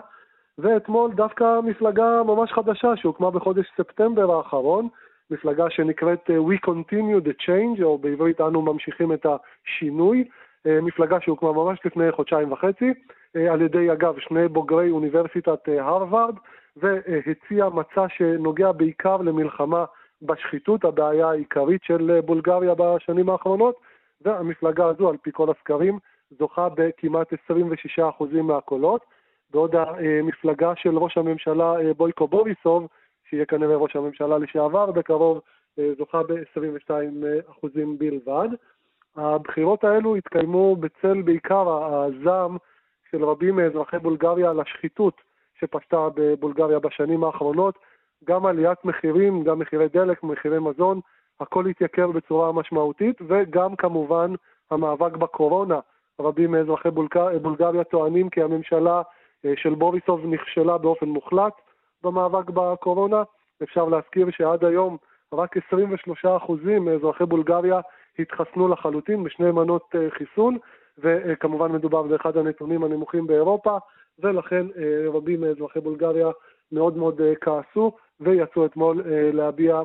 ואתמול 0.59 1.13
דווקא 1.13 1.61
מפלגה 1.65 2.23
ממש 2.23 2.53
חדשה 2.53 2.97
שהוקמה 2.97 3.31
בחודש 3.31 3.67
ספטמבר 3.77 4.37
האחרון, 4.37 4.89
מפלגה 5.31 5.71
שנקראת 5.71 6.31
אה, 6.31 6.37
We 6.37 6.69
Continue 6.69 7.29
the 7.29 7.47
Change, 7.47 7.83
או 7.83 7.99
בעברית 7.99 8.41
אנו 8.41 8.63
ממשיכים 8.63 9.13
את 9.13 9.27
השינוי, 9.27 10.25
אה, 10.67 10.81
מפלגה 10.81 11.21
שהוקמה 11.21 11.53
ממש 11.53 11.79
לפני 11.85 12.13
חודשיים 12.13 12.53
וחצי, 12.53 12.95
אה, 13.37 13.53
על 13.53 13.63
ידי 13.63 13.93
אגב 13.93 14.19
שני 14.19 14.49
בוגרי 14.49 14.91
אוניברסיטת 14.91 15.69
הרווארד, 15.79 16.35
והציע 16.77 17.69
מצע 17.69 18.07
שנוגע 18.09 18.73
בעיקר 18.73 19.17
למלחמה 19.17 19.85
בשחיתות, 20.23 20.85
הבעיה 20.85 21.29
העיקרית 21.31 21.85
של 21.85 22.21
בולגריה 22.25 22.75
בשנים 22.75 23.29
האחרונות, 23.29 23.77
והמפלגה 24.21 24.87
הזו, 24.87 25.09
על 25.09 25.17
פי 25.23 25.31
כל 25.33 25.51
הסקרים, 25.51 25.99
זוכה 26.39 26.69
בכמעט 26.75 27.33
26% 27.33 28.43
מהקולות, 28.43 29.05
בעוד 29.51 29.75
המפלגה 29.75 30.73
של 30.77 30.99
ראש 30.99 31.19
הממשלה 31.19 31.75
בויקו 31.97 32.29
בוריסוב, 32.29 32.87
שיהיה 33.31 33.47
כנראה 33.47 33.77
ראש 33.77 33.97
הממשלה 33.97 34.39
לשעבר 34.39 34.91
בקרוב, 34.91 35.41
אה, 35.79 35.91
זוכה 35.99 36.23
ב-22% 36.23 37.69
בלבד. 37.99 38.49
הבחירות 39.17 39.85
האלו 39.85 40.17
התקיימו 40.17 40.77
בצל 40.77 41.23
בעיקר 41.23 41.85
הזעם 41.85 42.57
של 43.11 43.25
רבים 43.25 43.57
מאזרחי 43.57 43.99
בולגריה 43.99 44.51
על 44.51 44.61
השחיתות 44.61 45.21
שפשטה 45.61 46.09
בבולגריה 46.15 46.79
בשנים 46.79 47.25
האחרונות, 47.25 47.79
גם 48.25 48.47
עליית 48.47 48.85
מחירים, 48.85 49.45
גם 49.45 49.59
מחירי 49.59 49.89
דלק, 49.89 50.23
מחירי 50.23 50.59
מזון, 50.59 51.01
הכל 51.41 51.67
התייקר 51.67 52.11
בצורה 52.11 52.53
משמעותית, 52.53 53.19
וגם 53.29 53.77
כמובן 53.77 54.33
המאבק 54.71 55.17
בקורונה. 55.17 55.81
רבים 56.21 56.51
מאזרחי 56.51 56.89
בולגריה 57.43 57.85
טוענים 57.85 58.31
כי 58.31 58.43
הממשלה 58.43 59.03
אה, 59.45 59.53
של 59.57 59.75
בוריסוב 59.75 60.27
נכשלה 60.27 60.79
באופן 60.79 61.09
מוחלט, 61.09 61.53
במאבק 62.03 62.51
בקורונה. 62.51 63.23
אפשר 63.63 63.85
להזכיר 63.85 64.27
שעד 64.31 64.65
היום 64.65 64.97
רק 65.33 65.57
23% 65.57 65.61
מאזרחי 66.81 67.25
בולגריה 67.25 67.81
התחסנו 68.19 68.69
לחלוטין 68.69 69.25
בשני 69.25 69.51
מנות 69.51 69.83
אה, 69.95 70.01
חיסון, 70.19 70.57
וכמובן 70.99 71.73
מדובר 71.73 72.03
באחד 72.03 72.37
הנתונים 72.37 72.85
הנמוכים 72.85 73.27
באירופה, 73.27 73.79
ולכן 74.19 74.67
אה, 74.77 75.11
רבים 75.13 75.41
מאזרחי 75.41 75.81
בולגריה 75.81 76.29
מאוד 76.73 76.97
מאוד 76.97 77.21
אה, 77.21 77.33
כעסו 77.41 77.93
ויצאו 78.21 78.67
אתמול 78.67 79.03
להביע 79.33 79.81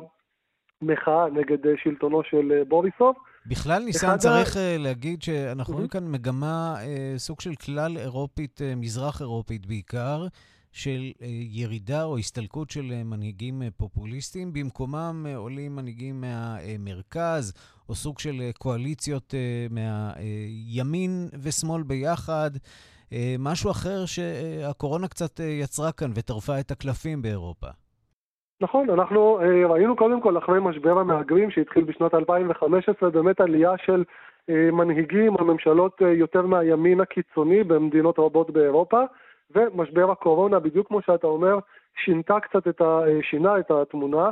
מחאה 0.82 1.28
נגד 1.30 1.58
שלטונו 1.82 2.22
של 2.22 2.62
בוריסוב. 2.68 3.14
בכלל, 3.46 3.82
ניסן, 3.82 4.16
צריך 4.16 4.56
ה... 4.56 4.78
להגיד 4.78 5.22
שאנחנו 5.22 5.74
רואים 5.74 5.88
כאן 5.88 6.04
מגמה, 6.12 6.74
סוג 7.16 7.40
של 7.40 7.54
כלל 7.54 7.96
אירופית, 7.96 8.60
מזרח 8.76 9.20
אירופית 9.20 9.66
בעיקר, 9.66 10.26
של 10.72 11.12
ירידה 11.50 12.04
או 12.04 12.18
הסתלקות 12.18 12.70
של 12.70 13.02
מנהיגים 13.04 13.62
פופוליסטיים. 13.76 14.52
במקומם 14.52 15.26
עולים 15.36 15.76
מנהיגים 15.76 16.20
מהמרכז, 16.20 17.52
או 17.88 17.94
סוג 17.94 18.18
של 18.18 18.50
קואליציות 18.58 19.34
מהימין 19.70 21.28
ושמאל 21.42 21.82
ביחד. 21.82 22.50
משהו 23.38 23.70
אחר 23.70 24.06
שהקורונה 24.06 25.08
קצת 25.08 25.40
יצרה 25.40 25.92
כאן 25.92 26.10
וטרפה 26.14 26.60
את 26.60 26.70
הקלפים 26.70 27.22
באירופה. 27.22 27.68
נכון, 28.62 28.90
אנחנו 28.90 29.40
אה, 29.42 29.66
ראינו 29.66 29.96
קודם 29.96 30.20
כל 30.20 30.38
אחרי 30.38 30.60
משבר 30.60 30.98
המהגרים 30.98 31.50
שהתחיל 31.50 31.84
בשנות 31.84 32.14
2015 32.14 33.10
באמת 33.10 33.40
עלייה 33.40 33.70
של 33.84 34.04
אה, 34.50 34.70
מנהיגים 34.72 35.34
או 35.34 35.44
ממשלות 35.44 36.02
אה, 36.02 36.12
יותר 36.12 36.46
מהימין 36.46 37.00
הקיצוני 37.00 37.64
במדינות 37.64 38.18
רבות 38.18 38.50
באירופה 38.50 39.00
ומשבר 39.54 40.10
הקורונה, 40.10 40.58
בדיוק 40.58 40.88
כמו 40.88 41.02
שאתה 41.02 41.26
אומר, 41.26 41.58
שינתה 42.04 42.40
קצת 42.40 42.68
את 42.68 42.80
ה... 42.80 43.00
שינה 43.22 43.58
את 43.58 43.70
התמונה. 43.70 44.30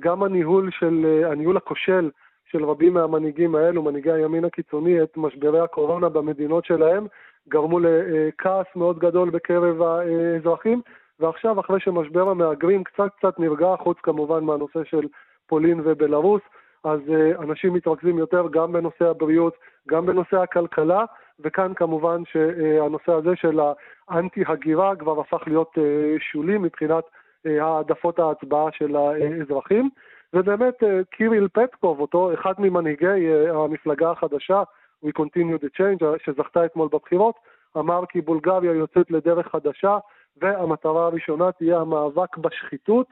גם 0.00 0.22
הניהול 0.22 0.70
של, 0.70 1.22
הניהול 1.30 1.56
הכושל 1.56 2.10
של 2.50 2.64
רבים 2.64 2.94
מהמנהיגים 2.94 3.54
האלו, 3.54 3.82
מנהיגי 3.82 4.12
הימין 4.12 4.44
הקיצוני, 4.44 5.02
את 5.02 5.16
משברי 5.16 5.60
הקורונה 5.60 6.08
במדינות 6.08 6.64
שלהם, 6.64 7.06
גרמו 7.48 7.78
לכעס 7.80 8.66
מאוד 8.76 8.98
גדול 8.98 9.30
בקרב 9.30 9.82
האזרחים, 9.82 10.82
ועכשיו, 11.20 11.60
אחרי 11.60 11.80
שמשבר 11.80 12.28
המהגרים 12.28 12.84
קצת 12.84 13.08
קצת 13.18 13.38
נרגע, 13.38 13.74
חוץ 13.82 13.98
כמובן 14.02 14.44
מהנושא 14.44 14.84
של 14.84 15.08
פולין 15.46 15.80
ובלארוס, 15.84 16.42
אז 16.84 17.00
אנשים 17.38 17.72
מתרכזים 17.72 18.18
יותר 18.18 18.46
גם 18.50 18.72
בנושא 18.72 19.04
הבריאות, 19.04 19.56
גם 19.88 20.06
בנושא 20.06 20.36
הכלכלה, 20.36 21.04
וכאן 21.40 21.74
כמובן 21.74 22.22
שהנושא 22.24 23.12
הזה 23.12 23.36
של 23.36 23.60
האנטי-הגירה 24.08 24.96
כבר 24.96 25.20
הפך 25.20 25.42
להיות 25.46 25.70
uh, 25.78 25.80
שולי 26.18 26.58
מבחינת 26.58 27.04
uh, 27.04 27.50
העדפות 27.62 28.18
ההצבעה 28.18 28.72
של 28.72 28.96
האזרחים. 28.96 29.90
ובאמת 30.34 30.74
קיריל 31.10 31.48
פטקוב, 31.52 32.00
אותו 32.00 32.34
אחד 32.34 32.52
ממנהיגי 32.58 33.32
המפלגה 33.50 34.10
החדשה, 34.10 34.62
We 35.04 35.08
Continue 35.08 35.58
the 35.58 35.70
Change, 35.78 36.04
שזכתה 36.24 36.64
אתמול 36.64 36.88
בבחירות, 36.92 37.34
אמר 37.76 38.06
כי 38.08 38.20
בולגריה 38.20 38.72
יוצאת 38.72 39.10
לדרך 39.10 39.48
חדשה, 39.48 39.98
והמטרה 40.36 41.06
הראשונה 41.06 41.52
תהיה 41.52 41.80
המאבק 41.80 42.36
בשחיתות, 42.36 43.06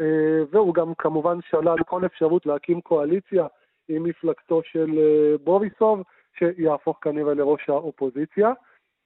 אה, 0.00 0.06
והוא 0.50 0.74
גם 0.74 0.92
כמובן 0.98 1.38
שלל 1.50 1.82
כל 1.86 2.06
אפשרות 2.06 2.46
להקים 2.46 2.80
קואליציה 2.80 3.46
עם 3.88 4.02
מפלגתו 4.02 4.60
של 4.64 4.98
אה, 4.98 5.38
בוריסוב, 5.44 6.02
שיהפוך 6.38 6.98
כנראה 7.02 7.34
לראש 7.34 7.68
האופוזיציה. 7.68 8.48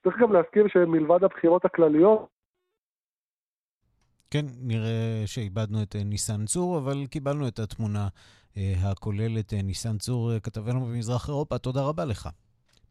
צריך 0.02 0.16
גם 0.20 0.32
להזכיר 0.32 0.66
שמלבד 0.68 1.24
הבחירות 1.24 1.64
הכלליות, 1.64 2.28
כן, 4.32 4.46
נראה 4.62 5.22
שאיבדנו 5.26 5.82
את 5.82 5.96
אה, 5.96 6.04
ניסן 6.04 6.44
צור, 6.44 6.78
אבל 6.78 7.06
קיבלנו 7.06 7.48
את 7.48 7.58
התמונה 7.58 8.08
הכוללת. 8.56 9.52
ניסן 9.52 9.98
צור, 9.98 10.38
כתבנו 10.42 10.80
במזרח 10.80 11.28
אירופה, 11.28 11.58
תודה 11.58 11.80
רבה 11.82 12.04
לך. 12.04 12.28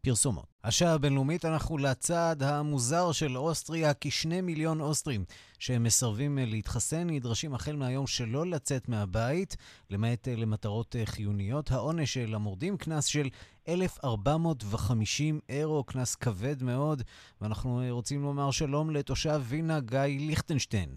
פרסומות. 0.06 0.46
השעה 0.64 0.94
הבינלאומית 0.94 1.44
אנחנו 1.44 1.78
לצד 1.78 2.36
המוזר 2.40 3.12
של 3.12 3.38
אוסטריה, 3.38 3.92
כשני 4.00 4.40
מיליון 4.40 4.80
אוסטרים 4.80 5.24
שמסרבים 5.58 6.38
להתחסן 6.42 7.10
נדרשים 7.10 7.54
החל 7.54 7.76
מהיום 7.76 8.06
שלא 8.06 8.46
לצאת 8.46 8.88
מהבית, 8.88 9.56
למעט 9.90 10.28
למטרות 10.28 10.96
חיוניות. 11.04 11.70
העונש 11.70 12.14
של 12.14 12.34
המורדים, 12.34 12.76
קנס 12.76 13.04
של 13.04 13.28
1,450 13.68 15.40
אירו, 15.48 15.84
קנס 15.84 16.14
כבד 16.14 16.62
מאוד, 16.62 17.02
ואנחנו 17.40 17.82
רוצים 17.90 18.22
לומר 18.22 18.50
שלום 18.50 18.90
לתושב 18.90 19.40
וינה 19.44 19.80
גיא 19.80 19.98
ליכטנשטיין. 20.00 20.94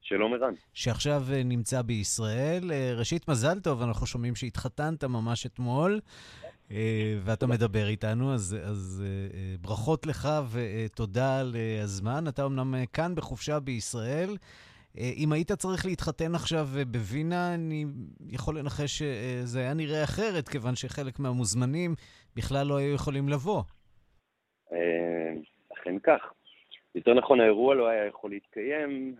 שלום 0.00 0.34
ערן. 0.34 0.54
שעכשיו 0.72 1.24
נמצא 1.44 1.82
בישראל. 1.82 2.72
ראשית, 2.96 3.28
מזל 3.28 3.60
טוב, 3.60 3.82
אנחנו 3.82 4.06
שומעים 4.06 4.34
שהתחתנת 4.34 5.04
ממש 5.04 5.46
אתמול. 5.46 6.00
אה, 6.72 7.14
ואתה 7.24 7.46
מדבר 7.46 7.88
איתנו, 7.88 8.34
אז, 8.34 8.56
אז 8.62 9.04
אה, 9.06 9.38
אה, 9.38 9.54
ברכות 9.60 10.06
לך 10.06 10.28
ותודה 10.52 11.40
על 11.40 11.56
הזמן. 11.82 12.24
אתה 12.28 12.44
אמנם 12.44 12.74
כאן 12.92 13.14
בחופשה 13.14 13.60
בישראל. 13.60 14.36
אם 14.98 15.32
היית 15.32 15.52
צריך 15.52 15.86
להתחתן 15.86 16.34
עכשיו 16.34 16.68
בווינה, 16.90 17.54
אני 17.54 17.84
יכול 18.30 18.58
לנחש 18.58 18.98
שזה 18.98 19.60
היה 19.60 19.74
נראה 19.74 20.04
אחרת, 20.04 20.48
כיוון 20.48 20.74
שחלק 20.76 21.18
מהמוזמנים 21.18 21.94
בכלל 22.36 22.66
לא 22.66 22.76
היו 22.76 22.94
יכולים 22.94 23.28
לבוא. 23.28 23.62
אכן 25.72 25.98
כך. 26.02 26.32
יותר 26.94 27.14
נכון, 27.14 27.40
האירוע 27.40 27.74
לא 27.74 27.88
היה 27.88 28.06
יכול 28.06 28.30
להתקיים. 28.30 29.14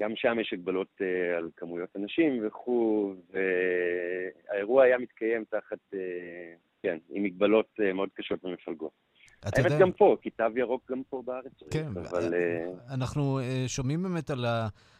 גם 0.00 0.12
שם 0.16 0.36
יש 0.40 0.52
הגבלות 0.52 0.88
uh, 1.00 1.38
על 1.38 1.50
כמויות 1.56 1.88
אנשים 1.96 2.46
וכו', 2.46 3.14
והאירוע 3.32 4.84
היה 4.84 4.98
מתקיים 4.98 5.44
תחת, 5.44 5.78
uh, 5.92 5.96
כן, 6.82 6.98
עם 7.10 7.22
מגבלות 7.22 7.66
uh, 7.80 7.92
מאוד 7.92 8.08
קשות 8.14 8.44
ומפלגות. 8.44 8.92
האמת 9.42 9.64
יודע... 9.64 9.78
גם 9.78 9.92
פה, 9.92 10.16
כי 10.22 10.30
תו 10.30 10.44
ירוק 10.56 10.90
גם 10.90 11.02
פה 11.08 11.22
בארץ. 11.26 11.52
כן, 11.70 11.86
אבל... 11.86 12.34
אנחנו 12.90 13.40
שומעים 13.66 14.02
באמת 14.02 14.30
על 14.30 14.44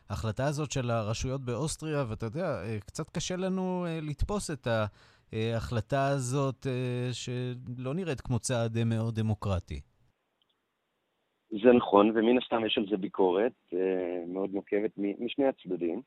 ההחלטה 0.09 0.47
הזאת 0.47 0.73
של 0.73 0.91
הרשויות 0.91 1.45
באוסטריה, 1.45 2.05
ואתה 2.09 2.27
יודע, 2.27 2.63
קצת 2.87 3.11
קשה 3.11 3.37
לנו 3.37 3.87
לתפוס 4.03 4.51
את 4.51 4.69
ההחלטה 5.33 6.09
הזאת, 6.09 6.67
שלא 7.13 7.95
נראית 7.95 8.21
כמו 8.21 8.39
צעד 8.39 8.85
מאוד 8.85 9.15
דמוקרטי. 9.15 9.81
זה 11.63 11.73
נכון, 11.73 12.11
ומן 12.15 12.39
הסתם 12.39 12.67
יש 12.67 12.79
על 12.79 12.87
זה 12.91 12.97
ביקורת 12.97 13.53
אה, 13.75 14.25
מאוד 14.27 14.55
נוקבת 14.55 14.91
משני 14.97 15.47
הצדדים, 15.47 16.03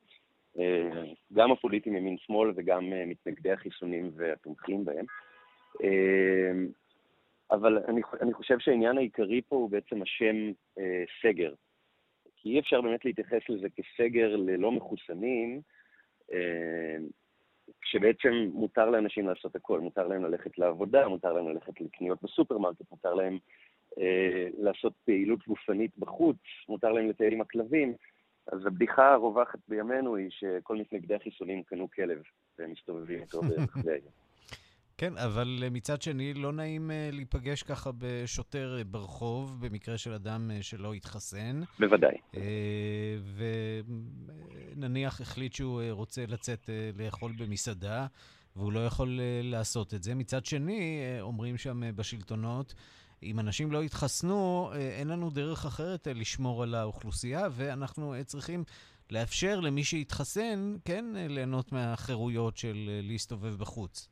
אה, 0.59 1.03
גם 1.33 1.51
הפוליטים 1.51 1.95
ימין-שמאל 1.95 2.51
וגם 2.55 2.93
אה, 2.93 3.05
מתנגדי 3.05 3.51
החיסונים 3.51 4.11
והתומכים 4.15 4.85
בהם. 4.85 5.05
אבל 7.51 7.77
אני, 7.87 8.01
אני 8.21 8.33
חושב 8.33 8.59
שהעניין 8.59 8.97
העיקרי 8.97 9.41
פה 9.41 9.55
הוא 9.55 9.69
בעצם 9.69 10.01
השם 10.01 10.35
סגר. 11.21 11.53
כי 12.35 12.49
אי 12.49 12.59
אפשר 12.59 12.81
באמת 12.81 13.05
להתייחס 13.05 13.41
לזה 13.49 13.67
כסגר 13.69 14.35
ללא 14.35 14.71
מחוסנים, 14.71 15.61
כשבעצם 17.81 18.49
מותר 18.53 18.89
לאנשים 18.89 19.27
לעשות 19.27 19.55
הכל. 19.55 19.79
מותר 19.79 20.07
להם 20.07 20.25
ללכת 20.25 20.57
לעבודה, 20.57 21.07
מותר 21.07 21.33
להם 21.33 21.49
ללכת 21.49 21.81
לקניות 21.81 22.23
בסופרמרקט, 22.23 22.91
מותר 22.91 23.13
להם 23.13 23.33
אה, 23.33 23.39
לעשות 24.57 24.93
פעילות 25.05 25.47
גופנית 25.47 25.91
בחוץ, 25.97 26.37
מותר 26.69 26.91
להם 26.91 27.09
לטייל 27.09 27.33
עם 27.33 27.41
הכלבים. 27.41 27.93
אז 28.51 28.65
הבדיחה 28.65 29.13
הרווחת 29.13 29.59
בימינו 29.67 30.15
היא 30.15 30.29
שכל 30.29 30.77
מתנגדי 30.77 31.15
החיסונים 31.15 31.63
קנו 31.63 31.87
כלב 31.91 32.21
והם 32.59 32.71
מסתובבים 32.71 33.21
איתו 33.21 33.41
ברחבי 33.47 33.91
היום. 33.91 34.11
כן, 34.97 35.17
אבל 35.17 35.63
מצד 35.71 36.01
שני, 36.01 36.33
לא 36.33 36.53
נעים 36.53 36.91
uh, 36.91 37.15
להיפגש 37.15 37.63
ככה 37.63 37.91
בשוטר 37.97 38.77
ברחוב, 38.87 39.65
במקרה 39.65 39.97
של 39.97 40.13
אדם 40.13 40.51
שלא 40.61 40.93
התחסן. 40.93 41.61
בוודאי. 41.79 42.17
ונניח 44.75 45.21
החליט 45.21 45.53
שהוא 45.53 45.81
רוצה 45.91 46.25
לצאת 46.27 46.69
לאכול 46.97 47.31
במסעדה, 47.37 48.05
והוא 48.55 48.73
לא 48.73 48.85
יכול 48.85 49.19
לעשות 49.43 49.93
את 49.93 50.03
זה. 50.03 50.15
מצד 50.15 50.45
שני, 50.45 51.01
אומרים 51.21 51.57
שם 51.57 51.81
בשלטונות, 51.95 52.73
אם 53.23 53.39
אנשים 53.39 53.71
לא 53.71 53.83
יתחסנו, 53.83 54.69
אה, 54.73 54.77
אין 54.99 55.07
לנו 55.07 55.29
דרך 55.29 55.65
אחרת 55.65 56.07
אה, 56.07 56.13
לשמור 56.13 56.63
על 56.63 56.75
האוכלוסייה, 56.75 57.47
ואנחנו 57.51 58.13
אה, 58.13 58.23
צריכים 58.23 58.63
לאפשר 59.11 59.59
למי 59.59 59.83
שיתחסן, 59.83 60.75
כן, 60.85 61.05
ליהנות 61.29 61.71
מהחירויות 61.71 62.57
של 62.57 62.89
להסתובב 63.03 63.55
בחוץ. 63.59 64.09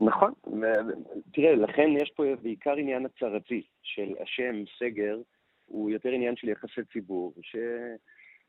נכון. 0.00 0.32
תראה, 1.32 1.54
לכן 1.54 1.88
יש 2.02 2.12
פה 2.16 2.22
בעיקר 2.42 2.72
עניין 2.72 3.06
הצהרתי 3.06 3.62
של 3.82 4.14
השם 4.22 4.54
סגר, 4.78 5.18
הוא 5.66 5.90
יותר 5.90 6.08
עניין 6.08 6.36
של 6.36 6.48
יחסי 6.48 6.80
ציבור, 6.92 7.34
ש... 7.42 7.56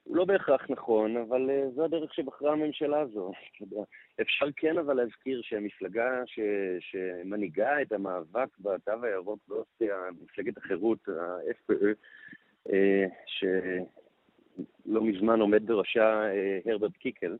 הוא 0.08 0.18
לא 0.18 0.26
בהכרח 0.26 0.70
נכון, 0.70 1.18
אבל 1.18 1.50
uh, 1.50 1.76
זו 1.76 1.86
הדרך 1.86 2.14
שבחרה 2.14 2.52
הממשלה 2.52 3.00
הזו. 3.00 3.32
אפשר 4.22 4.46
כן 4.56 4.78
אבל 4.78 4.94
להזכיר 4.94 5.42
שהמפלגה 5.44 6.24
ש, 6.26 6.40
שמנהיגה 6.80 7.82
את 7.82 7.92
המאבק 7.92 8.58
בתו 8.60 9.04
הירוק 9.04 9.40
באוסטריה, 9.48 9.96
מפלגת 10.24 10.58
החירות, 10.58 11.10
ה-FPÖ, 11.10 11.74
uh, 11.74 12.74
אה, 12.74 13.06
שלא 13.26 15.02
מזמן 15.02 15.40
עומד 15.40 15.68
בראשה 15.68 16.24
uh, 16.32 16.70
הרברט 16.72 16.98
קיקל, 16.98 17.38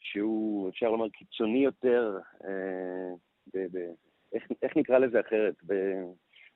שהוא, 0.00 0.68
אפשר 0.68 0.90
לומר, 0.90 1.08
קיצוני 1.08 1.64
יותר, 1.64 2.18
ב, 3.54 3.58
ב, 3.72 3.78
איך, 4.32 4.48
איך 4.62 4.76
נקרא 4.76 4.98
לזה 4.98 5.20
אחרת? 5.20 5.54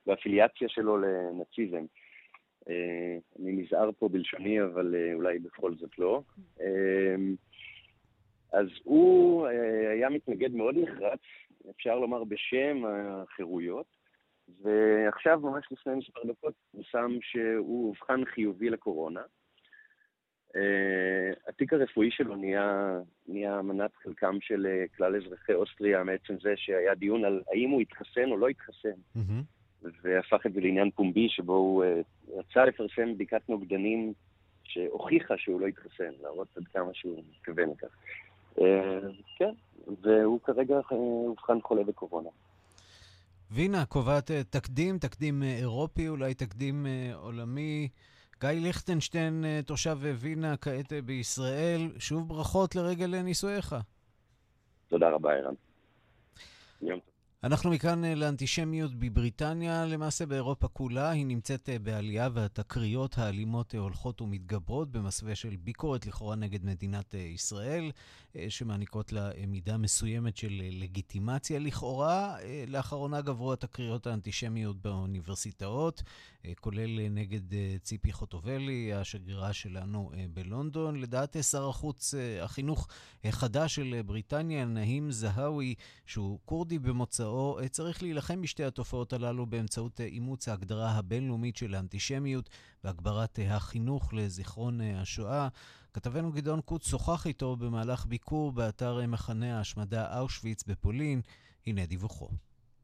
באפיליאציה 0.06 0.68
שלו 0.68 0.98
לנאציזם. 0.98 1.84
אה, 2.68 3.18
אני 3.38 3.52
נזהר 3.52 3.90
פה 3.98 4.08
בלשוני, 4.08 4.62
אבל 4.62 4.94
אה, 4.94 5.14
אולי 5.14 5.38
בכל 5.38 5.74
זאת 5.74 5.98
לא. 5.98 6.22
אה, 6.60 7.14
אז 8.52 8.66
הוא 8.84 9.46
היה 9.90 10.08
מתנגד 10.08 10.54
מאוד 10.54 10.74
נחרץ, 10.78 11.20
אפשר 11.70 11.98
לומר 11.98 12.24
בשם 12.24 12.82
החירויות, 12.86 13.86
ועכשיו, 14.62 15.40
ממש 15.40 15.66
לפני 15.70 15.94
מספר 15.94 16.20
דקות, 16.24 16.54
פורסם 16.72 17.18
שהוא 17.20 17.88
אובחן 17.88 18.24
חיובי 18.24 18.70
לקורונה. 18.70 19.22
התיק 21.48 21.72
הרפואי 21.72 22.10
שלו 22.10 22.36
נהיה, 22.36 22.98
נהיה 23.26 23.62
מנת 23.62 23.90
חלקם 23.96 24.36
של 24.40 24.84
כלל 24.96 25.16
אזרחי 25.16 25.52
אוסטריה 25.52 26.04
מעצם 26.04 26.34
זה 26.42 26.54
שהיה 26.56 26.94
דיון 26.94 27.24
על 27.24 27.42
האם 27.52 27.70
הוא 27.70 27.80
התחסן 27.80 28.30
או 28.30 28.36
לא 28.36 28.48
התחסן. 28.48 28.98
Mm-hmm. 29.16 29.57
והפך 29.82 30.46
את 30.46 30.52
זה 30.52 30.60
לעניין 30.60 30.90
פומבי 30.90 31.28
שבו 31.28 31.52
הוא 31.52 31.84
uh, 31.84 32.30
רצה 32.38 32.64
לפרסם 32.64 33.14
בדיקת 33.14 33.48
נוגדנים 33.48 34.12
שהוכיחה 34.64 35.34
שהוא 35.38 35.60
לא 35.60 35.66
התחסן, 35.66 36.10
להראות 36.22 36.48
עד 36.56 36.64
כמה 36.72 36.90
שהוא 36.94 37.22
מתכוון 37.30 37.70
לכך. 37.70 37.96
Uh, 38.56 38.62
כן, 39.36 39.52
והוא 40.02 40.40
כרגע 40.40 40.80
אובחן 40.90 41.60
חולה 41.62 41.84
בקורונה. 41.84 42.28
וינה 43.50 43.86
קובעת 43.86 44.30
תקדים, 44.30 44.98
תקדים 44.98 45.42
אירופי, 45.42 46.08
אולי 46.08 46.34
תקדים 46.34 46.86
עולמי. 47.14 47.88
גיא 48.40 48.48
ליכטנשטיין, 48.48 49.44
אה, 49.44 49.60
תושב 49.66 49.98
וינה, 50.00 50.56
כעת 50.56 50.92
אה, 50.92 51.02
בישראל, 51.02 51.80
שוב 51.98 52.28
ברכות 52.28 52.76
לרגל 52.76 53.14
אה, 53.14 53.22
נישואיך. 53.22 53.74
תודה 54.88 55.10
רבה, 55.10 55.32
ערן. 55.32 55.54
יום 56.82 57.00
טוב. 57.00 57.17
אנחנו 57.44 57.70
מכאן 57.70 58.04
אה, 58.04 58.14
לאנטישמיות 58.14 58.94
בבריטניה, 58.94 59.86
למעשה 59.86 60.26
באירופה 60.26 60.68
כולה. 60.68 61.10
היא 61.10 61.26
נמצאת 61.26 61.68
אה, 61.68 61.78
בעלייה 61.78 62.28
והתקריות 62.32 63.18
האלימות 63.18 63.74
אה, 63.74 63.80
הולכות 63.80 64.20
ומתגברות 64.20 64.90
במסווה 64.90 65.34
של 65.34 65.56
ביקורת 65.56 66.06
לכאורה 66.06 66.36
נגד 66.36 66.64
מדינת 66.64 67.14
ישראל, 67.14 67.90
שמעניקות 68.48 69.12
לה 69.12 69.30
מידה 69.46 69.76
מסוימת 69.76 70.36
של 70.36 70.62
לגיטימציה 70.70 71.58
לכאורה. 71.58 72.36
לאחרונה 72.66 73.20
גברו 73.20 73.52
התקריות 73.52 74.06
האנטישמיות 74.06 74.82
באוניברסיטאות, 74.82 76.02
כולל 76.60 77.08
נגד 77.08 77.40
ציפי 77.82 78.12
חוטובלי, 78.12 78.92
השגרירה 78.94 79.52
שלנו 79.52 80.10
בלונדון. 80.34 81.00
לדעת 81.00 81.36
שר 81.50 81.68
החוץ, 81.68 82.14
החינוך 82.42 82.88
החדש 83.24 83.74
של 83.74 84.00
בריטניה, 84.06 84.64
נהים 84.64 85.10
זהאווי, 85.10 85.74
שהוא 86.06 86.38
כורדי 86.44 86.78
במוצאו, 86.78 87.27
או 87.28 87.58
אה, 87.62 87.68
צריך 87.68 88.02
להילחם 88.02 88.42
בשתי 88.42 88.64
התופעות 88.64 89.12
הללו 89.12 89.46
באמצעות 89.46 90.00
אה, 90.00 90.06
אימוץ 90.06 90.48
ההגדרה 90.48 90.90
הבינלאומית 90.90 91.56
של 91.56 91.74
האנטישמיות 91.74 92.48
והגברת 92.84 93.38
אה, 93.38 93.56
החינוך 93.56 94.14
לזיכרון 94.14 94.80
השואה. 94.80 95.48
כתבנו 95.94 96.32
גדעון 96.32 96.60
קוץ 96.60 96.88
שוחח 96.88 97.26
איתו 97.26 97.56
במהלך 97.56 98.06
ביקור 98.06 98.52
באתר 98.52 99.06
מחנה 99.06 99.58
ההשמדה 99.58 100.20
אושוויץ 100.20 100.64
בפולין. 100.64 101.20
הנה 101.66 101.86
דיווחו. 101.86 102.28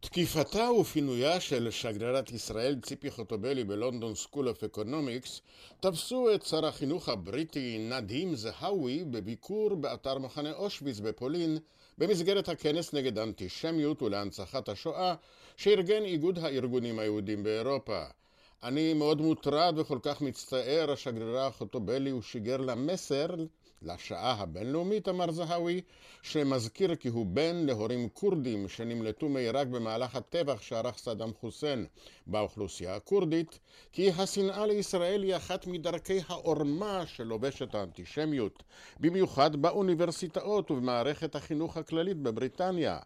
תקיפתה 0.00 0.70
ופינויה 0.80 1.40
של 1.40 1.70
שגרירת 1.70 2.33
ישראל 2.33 2.80
ציפי 2.83 3.11
חוטובלי 3.11 3.64
בלונדון 3.64 4.14
סקול 4.14 4.48
אוף 4.48 4.64
אקונומיקס 4.64 5.40
תפסו 5.80 6.35
את 6.35 6.42
שר 6.42 6.66
החינוך 6.66 7.09
הבריטי 7.09 7.88
נדים 7.90 8.37
זהאווי 8.37 9.04
בביקור 9.04 9.74
באתר 9.74 10.18
מחנה 10.18 10.52
אושוויץ 10.52 11.00
בפולין 11.00 11.59
במסגרת 11.98 12.48
הכנס 12.48 12.92
נגד 12.92 13.18
אנטישמיות 13.18 14.02
ולהנצחת 14.02 14.68
השואה 14.68 15.14
שארגן 15.57 16.04
איגוד 16.04 16.38
הארגונים 16.38 16.98
היהודים 16.98 17.42
באירופה. 17.42 18.04
אני 18.62 18.94
מאוד 18.94 19.20
מוטרד 19.20 19.74
וכל 19.76 19.98
כך 20.02 20.20
מצטער, 20.20 20.90
השגרירה 20.92 21.50
חוטובלי 21.50 22.11
הוא 22.11 22.22
שיגר 22.22 22.57
לה 22.57 22.74
מסר 22.74 23.26
לשעה 23.85 24.33
הבינלאומית, 24.38 25.09
אמר 25.09 25.31
זהאווי, 25.31 25.81
שמזכיר 26.23 26.94
כי 26.94 27.09
הוא 27.09 27.27
בן 27.27 27.57
להורים 27.66 28.09
כורדים 28.09 28.68
שנמלטו 28.68 29.29
מעיראק 29.29 29.66
במהלך 29.66 30.16
הטבח 30.16 30.61
שערך 30.61 30.99
סדאם 30.99 31.31
חוסיין 31.40 31.87
באוכלוסייה 32.27 32.97
הכורדית, 32.97 33.59
כי 33.92 34.11
השנאה 34.11 34.66
לישראל 34.66 35.23
היא 35.23 35.37
אחת 35.37 35.66
מדרכי 35.66 36.20
העורמה 36.29 37.05
שלובשת 37.07 37.75
האנטישמיות, 37.75 38.62
במיוחד 39.01 39.57
באוניברסיטאות 39.57 40.70
ובמערכת 40.70 41.35
החינוך 41.35 41.77
הכללית 41.77 42.16
בבריטניה. 42.16 42.99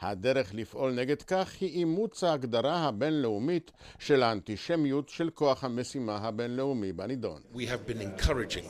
הדרך 0.00 0.54
לפעול 0.54 0.92
נגד 0.92 1.22
כך 1.22 1.56
היא 1.60 1.70
אימוץ 1.70 2.24
ההגדרה 2.24 2.88
הבינלאומית 2.88 3.70
של 3.98 4.22
האנטישמיות 4.22 5.08
של 5.08 5.30
כוח 5.30 5.64
המשימה 5.64 6.16
הבינלאומי 6.16 6.92
בנידון. 6.92 7.42
We 7.54 7.56
have 7.56 7.90
been 7.90 8.00
encouraging 8.00 8.66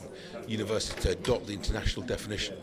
international 1.57 2.05
definition 2.05 2.57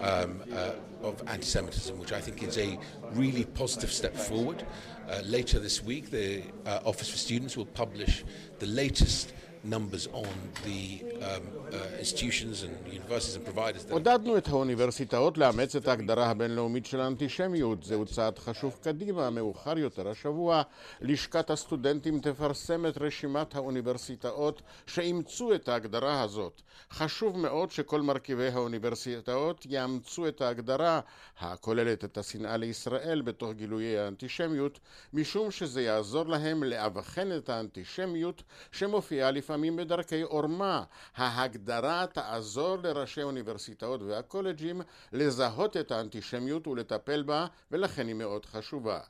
um, 0.00 0.42
uh, 0.52 0.72
of 1.02 1.22
anti-Semitism, 1.26 1.98
which 1.98 2.12
I 2.12 2.20
think 2.20 2.42
is 2.42 2.58
a 2.58 2.78
really 3.12 3.44
positive 3.44 3.92
step 3.92 4.14
forward. 4.16 4.64
Uh, 5.08 5.20
later 5.24 5.58
this 5.58 5.82
week, 5.82 6.10
the 6.10 6.42
uh, 6.66 6.80
Office 6.84 7.10
for 7.10 7.18
Students 7.18 7.56
will 7.56 7.66
publish 7.66 8.24
the 8.58 8.66
latest 8.66 9.32
numbers 9.64 10.06
on 10.12 10.34
the 10.64 11.02
um, 11.02 11.42
uh, 11.72 11.98
institutions 11.98 12.62
and 12.62 12.74
universities 12.92 13.36
and 13.36 13.44
providers. 13.44 13.90
עודדנו 13.90 14.36
את 14.38 14.48
האוניברסיטאות 14.48 15.38
לאמץ 15.38 15.76
את 15.76 15.88
ההגדרה 15.88 16.30
הבינלאומית 16.30 16.86
של 16.86 17.00
האנטישמיות. 17.00 17.84
זהו 17.84 18.06
צעד 18.06 18.38
חשוב 18.38 18.78
קדימה. 18.82 19.30
מאוחר 19.30 19.78
יותר 19.78 20.08
השבוע, 20.08 20.62
לשכת 21.00 21.50
הסטודנטים 21.50 22.20
תפרסם 22.20 22.86
את 22.86 22.98
רשימת 22.98 23.54
האוניברסיטאות 23.54 24.62
שאימצו 24.86 25.54
את 25.54 25.68
ההגדרה 25.68 26.22
הזאת. 26.22 26.62
חשוב 26.92 27.38
מאוד 27.38 27.70
שכל 27.70 28.00
מרכיבי 28.00 28.48
האוניברסיטאות 28.48 29.66
יאמצו 29.68 30.28
את 30.28 30.40
ההגדרה 30.40 31.00
הכוללת 31.38 32.04
את 32.04 32.18
השנאה 32.18 32.56
לישראל 32.56 33.22
בתוך 33.24 33.52
גילויי 33.52 33.98
האנטישמיות, 33.98 34.78
משום 35.12 35.50
שזה 35.50 35.82
יעזור 35.82 36.26
להם 36.26 36.62
לאבחן 36.62 37.36
את 37.36 37.48
האנטישמיות 37.48 38.42
שמופיעה 38.72 39.30
לפעמים 39.30 39.51
לפעמים 39.52 39.76
בדרכי 39.76 40.22
עורמה. 40.22 40.82
ההגדרה 41.16 42.06
תעזור 42.12 42.76
לראשי 42.82 43.20
האוניברסיטאות 43.20 44.02
והקולג'ים 44.02 44.80
לזהות 45.12 45.76
את 45.76 45.90
האנטישמיות 45.90 46.66
ולטפל 46.66 47.22
בה, 47.22 47.46
ולכן 47.70 48.06
היא 48.06 48.14
מאוד 48.14 48.46
חשובה. 48.46 49.00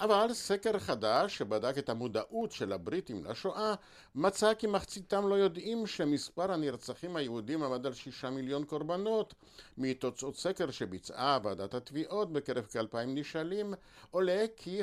אבל 0.00 0.26
סקר 0.32 0.78
חדש 0.78 1.38
שבדק 1.38 1.78
את 1.78 1.88
המודעות 1.88 2.52
של 2.52 2.72
הבריטים 2.72 3.24
לשואה 3.24 3.74
מצא 4.14 4.54
כי 4.54 4.66
מחציתם 4.66 5.28
לא 5.28 5.34
יודעים 5.34 5.86
שמספר 5.86 6.52
הנרצחים 6.52 7.16
היהודים 7.16 7.62
עמד 7.62 7.86
על 7.86 7.94
שישה 7.94 8.30
מיליון 8.30 8.64
קורבנות. 8.64 9.34
מתוצאות 9.78 10.36
סקר 10.36 10.70
שביצעה 10.70 11.38
ועדת 11.42 11.74
התביעות 11.74 12.32
בקרב 12.32 12.64
כאלפיים 12.64 13.14
נשאלים 13.14 13.74
עולה 14.10 14.44
כי 14.56 14.82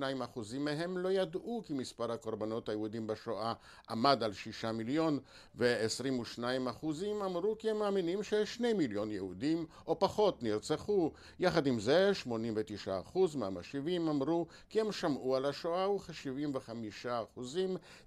52% 0.00 0.02
מהם 0.58 0.98
לא 0.98 1.08
ידעו 1.12 1.62
כי 1.66 1.72
מספר 1.72 2.12
הקורבנות 2.12 2.68
היהודים 2.68 3.06
בשואה 3.06 3.52
עמד 3.90 4.22
על 4.22 4.32
שישה 4.32 4.72
מיליון 4.72 5.18
ו-22% 5.54 6.86
אמרו 7.24 7.58
כי 7.58 7.70
הם 7.70 7.78
מאמינים 7.78 8.22
ששני 8.22 8.72
מיליון 8.72 9.10
יהודים 9.10 9.66
או 9.86 9.98
פחות 9.98 10.42
נרצחו. 10.42 11.12
יחד 11.38 11.66
עם 11.66 11.80
זה 11.80 12.12
89% 13.14 13.18
מהמשיבים 13.34 14.08
אמרו 14.08 14.33
אמרו 14.34 14.46
כי 14.70 14.80
הם 14.80 14.92
שמעו 14.92 15.36
על 15.36 15.44
השואה 15.44 15.90
וכ-75% 15.90 17.40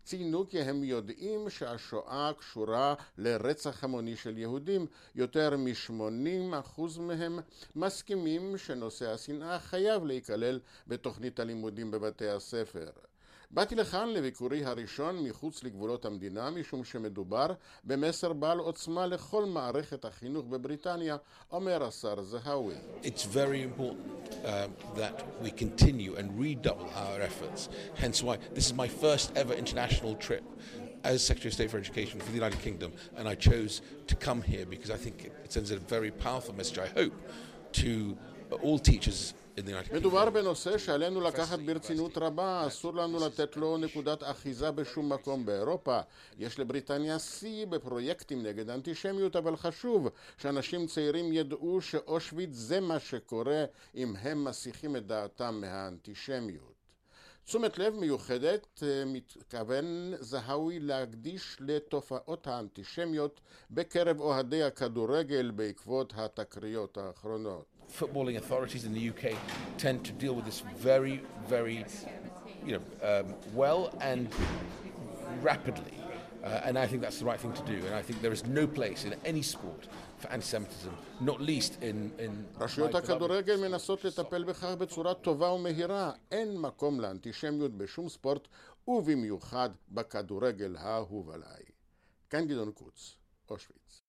ציינו 0.03 0.47
כי 0.49 0.61
הם 0.61 0.83
יודעים 0.83 1.49
שהשואה 1.49 2.31
קשורה 2.39 2.93
לרצח 3.17 3.83
המוני 3.83 4.15
של 4.15 4.37
יהודים. 4.37 4.85
יותר 5.15 5.57
מ-80% 5.57 6.81
מהם 6.99 7.39
מסכימים 7.75 8.57
שנושא 8.57 9.13
השנאה 9.13 9.59
חייב 9.59 10.05
להיכלל 10.05 10.59
בתוכנית 10.87 11.39
הלימודים 11.39 11.91
בבתי 11.91 12.29
הספר. 12.29 13.06
באתי 13.51 13.75
לכאן 13.75 14.09
לביקורי 14.09 14.65
הראשון 14.65 15.23
מחוץ 15.23 15.63
לגבולות 15.63 16.05
המדינה 16.05 16.49
משום 16.49 16.83
שמדובר 16.83 17.47
במסר 17.83 18.33
בעל 18.33 18.59
עוצמה 18.59 19.05
לכל 19.07 19.45
מערכת 19.45 20.05
החינוך 20.05 20.45
בבריטניה, 20.45 21.17
אומר 21.51 21.83
השר 21.83 22.21
זהאווי. 22.21 22.75
It's 23.03 23.23
very 23.23 23.61
important 23.61 24.33
uh, 24.43 24.67
that 24.95 25.23
we 25.41 25.51
continue 25.51 26.15
and 26.15 26.27
redouble 26.37 26.89
our 26.95 27.21
efforts. 27.21 27.69
Hence 27.95 28.21
why 28.21 28.37
this 28.53 28.65
is 28.65 28.73
my 28.73 28.87
first 28.87 29.31
ever 29.35 29.53
international 29.53 30.15
trip 30.15 30.43
as 31.05 31.23
Secretary 31.23 31.49
of 31.49 31.53
State 31.53 31.71
for 31.71 31.77
Education 31.77 32.19
for 32.19 32.29
the 32.31 32.39
United 32.43 32.59
Kingdom, 32.67 32.91
and 33.17 33.29
I 33.29 33.35
chose 33.35 33.81
to 34.07 34.15
come 34.15 34.41
here 34.41 34.65
because 34.65 34.91
I 34.91 34.97
think 34.97 35.15
it 35.45 35.51
sends 35.53 35.71
a 35.71 35.77
very 35.77 36.11
powerful 36.11 36.53
message, 36.53 36.79
I 36.79 36.89
hope, 36.99 37.15
to 37.83 38.17
all 38.61 38.79
teachers 38.79 39.33
מדובר 39.93 40.29
בנושא 40.29 40.77
שעלינו 40.77 41.21
לקחת 41.21 41.59
ברצינות 41.59 42.17
רבה, 42.17 42.67
אסור 42.67 42.93
לנו 42.93 43.25
לתת 43.25 43.57
לו 43.57 43.77
נקודת 43.77 44.23
אחיזה 44.23 44.71
בשום 44.71 45.13
מקום 45.13 45.45
באירופה. 45.45 45.99
יש 46.37 46.59
לבריטניה 46.59 47.19
שיא 47.19 47.65
בפרויקטים 47.65 48.43
נגד 48.43 48.69
אנטישמיות, 48.69 49.35
אבל 49.35 49.55
חשוב 49.55 50.07
שאנשים 50.37 50.87
צעירים 50.87 51.33
ידעו 51.33 51.81
שאושוויץ 51.81 52.49
זה 52.51 52.79
מה 52.79 52.99
שקורה 52.99 53.65
אם 53.95 54.15
הם 54.21 54.43
מסיחים 54.43 54.95
את 54.95 55.07
דעתם 55.07 55.61
מהאנטישמיות. 55.61 56.77
תשומת 57.45 57.77
לב 57.77 57.95
מיוחדת 57.95 58.83
מתכוון 59.05 60.13
זהאווי 60.19 60.79
להקדיש 60.79 61.57
לתופעות 61.59 62.47
האנטישמיות 62.47 63.41
בקרב 63.71 64.19
אוהדי 64.19 64.63
הכדורגל 64.63 65.51
בעקבות 65.51 66.13
התקריות 66.15 66.97
האחרונות. 66.97 67.76
footballing 67.90 68.36
authorities 68.36 68.84
in 68.84 68.92
the 68.94 69.08
UK 69.10 69.36
tend 69.78 70.04
to 70.04 70.12
deal 70.12 70.34
with 70.34 70.44
this 70.44 70.62
very, 70.76 71.20
very 71.46 71.84
you 72.64 72.72
know, 72.72 72.82
um, 73.08 73.34
well 73.54 73.94
and 74.00 74.28
rapidly. 75.42 75.94
Uh, 76.42 76.60
and 76.64 76.76
I 76.76 76.86
think 76.88 77.02
that's 77.02 77.18
the 77.20 77.24
right 77.24 77.38
thing 77.38 77.52
to 77.52 77.62
do. 77.62 77.78
And 77.86 77.94
I 77.94 78.02
think 78.02 78.20
there 78.20 78.32
is 78.32 78.44
no 78.46 78.66
place 78.66 79.04
in 79.04 79.14
any 79.24 79.42
sport 79.42 79.86
for 80.18 80.28
anti-Semitism, 80.28 80.92
not 81.20 81.40
least 81.40 81.78
in... 81.82 82.10
in 82.18 82.30
רשויות 82.60 82.94
הכדורגל 82.94 83.56
מנסות 83.56 84.04
לטפל 84.04 84.44
בכך 84.44 84.74
בצורה 84.78 85.14
טובה 85.14 85.50
ומהירה. 85.50 86.12
אין 86.30 86.58
מקום 86.58 87.00
לאנטישמיות 87.00 87.76
בשום 87.76 88.08
ספורט, 88.08 88.48
ובמיוחד 88.88 89.70
בכדורגל 89.90 90.76
האהוב 90.78 91.30
עליי. 91.30 91.62
כאן 92.30 92.46
גדעון 92.46 92.72
קוץ, 92.72 93.16
אושוויץ. 93.50 94.02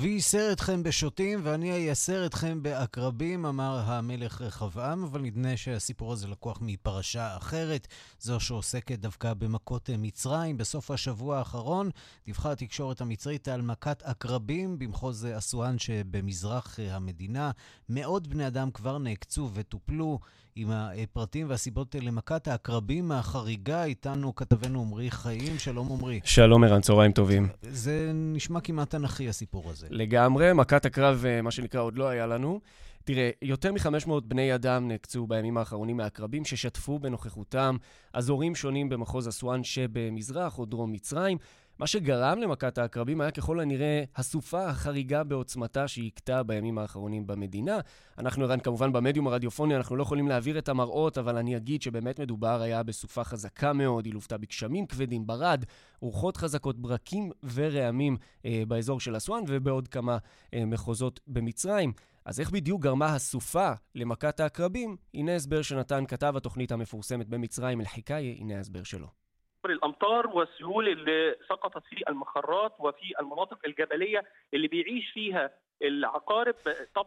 אבי 0.00 0.08
ייסר 0.08 0.52
אתכם 0.52 0.82
בשוטים 0.82 1.40
ואני 1.42 1.72
אייסר 1.72 2.26
אתכם 2.26 2.62
בעקרבים, 2.62 3.46
אמר 3.46 3.80
המלך 3.84 4.40
רחבעם, 4.40 5.04
אבל 5.04 5.20
נדמה 5.20 5.56
שהסיפור 5.56 6.12
הזה 6.12 6.28
לקוח 6.28 6.58
מפרשה 6.62 7.36
אחרת, 7.36 7.88
זו 8.20 8.40
שעוסקת 8.40 8.98
דווקא 8.98 9.34
במכות 9.34 9.90
מצרים. 9.98 10.56
בסוף 10.56 10.90
השבוע 10.90 11.38
האחרון 11.38 11.90
דיווחה 12.26 12.52
התקשורת 12.52 13.00
המצרית 13.00 13.48
על 13.48 13.62
מכת 13.62 14.02
עקרבים 14.02 14.78
במחוז 14.78 15.26
אסואן 15.38 15.78
שבמזרח 15.78 16.78
המדינה. 16.90 17.50
מאות 17.88 18.26
בני 18.26 18.46
אדם 18.46 18.70
כבר 18.70 18.98
נעקצו 18.98 19.50
וטופלו. 19.54 20.18
עם 20.56 20.68
הפרטים 20.70 21.50
והסיבות 21.50 21.94
למכת 21.94 22.48
העקרבים 22.48 23.12
החריגה, 23.12 23.84
איתנו 23.84 24.34
כתבנו 24.34 24.80
עמרי 24.80 25.10
חיים. 25.10 25.58
שלום 25.58 25.92
עמרי. 25.92 26.20
שלום 26.24 26.64
ערן, 26.64 26.80
צהריים 26.80 27.12
טובים. 27.12 27.48
זה 27.62 28.10
נשמע 28.14 28.60
כמעט 28.60 28.90
תנכי 28.90 29.28
הסיפור 29.28 29.70
הזה. 29.70 29.86
לגמרי, 29.90 30.52
מכת 30.52 30.84
הקרב, 30.84 31.24
אה, 31.26 31.42
מה 31.42 31.50
שנקרא, 31.50 31.80
עוד 31.80 31.98
לא 31.98 32.08
היה 32.08 32.26
לנו. 32.26 32.60
תראה, 33.04 33.30
יותר 33.42 33.72
מ-500 33.72 34.10
בני 34.24 34.54
אדם 34.54 34.88
נעקצו 34.88 35.26
בימים 35.26 35.58
האחרונים 35.58 35.96
מהעקרבים 35.96 36.44
ששטפו 36.44 36.98
בנוכחותם 36.98 37.76
אזורים 38.12 38.54
שונים 38.54 38.88
במחוז 38.88 39.28
אסואן 39.28 39.64
שבמזרח 39.64 40.58
או 40.58 40.64
דרום 40.64 40.92
מצרים. 40.92 41.38
מה 41.80 41.86
שגרם 41.86 42.38
למכת 42.38 42.78
העקרבים 42.78 43.20
היה 43.20 43.30
ככל 43.30 43.60
הנראה 43.60 44.04
הסופה 44.16 44.66
החריגה 44.66 45.24
בעוצמתה 45.24 45.88
שהכתה 45.88 46.42
בימים 46.42 46.78
האחרונים 46.78 47.26
במדינה. 47.26 47.78
אנחנו 48.18 48.44
ערן 48.44 48.60
כמובן 48.60 48.92
במדיום 48.92 49.26
הרדיופוני, 49.26 49.76
אנחנו 49.76 49.96
לא 49.96 50.02
יכולים 50.02 50.28
להעביר 50.28 50.58
את 50.58 50.68
המראות, 50.68 51.18
אבל 51.18 51.36
אני 51.36 51.56
אגיד 51.56 51.82
שבאמת 51.82 52.20
מדובר 52.20 52.60
היה 52.62 52.82
בסופה 52.82 53.24
חזקה 53.24 53.72
מאוד, 53.72 54.04
היא 54.06 54.14
לוותה 54.14 54.38
בגשמים 54.38 54.86
כבדים, 54.86 55.26
ברד, 55.26 55.64
רוחות 56.00 56.36
חזקות, 56.36 56.78
ברקים 56.78 57.30
ורעמים 57.54 58.16
אה, 58.44 58.62
באזור 58.68 59.00
של 59.00 59.16
אסואן 59.16 59.42
ובעוד 59.48 59.88
כמה 59.88 60.18
אה, 60.54 60.64
מחוזות 60.64 61.20
במצרים. 61.26 61.92
אז 62.24 62.40
איך 62.40 62.50
בדיוק 62.50 62.82
גרמה 62.82 63.14
הסופה 63.14 63.72
למכת 63.94 64.40
העקרבים? 64.40 64.96
הנה 65.14 65.36
הסבר 65.36 65.62
שנתן 65.62 66.04
כתב 66.08 66.34
התוכנית 66.36 66.72
המפורסמת 66.72 67.28
במצרים, 67.28 67.80
אל-חיקאיה, 67.80 68.34
הנה 68.38 68.56
ההסבר 68.56 68.82
שלו. 68.82 69.19
الأمطار 69.66 70.26
والسيول 70.26 70.88
اللي 70.88 71.36
سقطت 71.48 71.82
في 71.86 72.04
المخرات 72.08 72.72
وفي 72.78 73.20
المناطق 73.20 73.58
الجبلية 73.66 74.24
اللي 74.54 74.68
بيعيش 74.68 75.10
فيها 75.10 75.50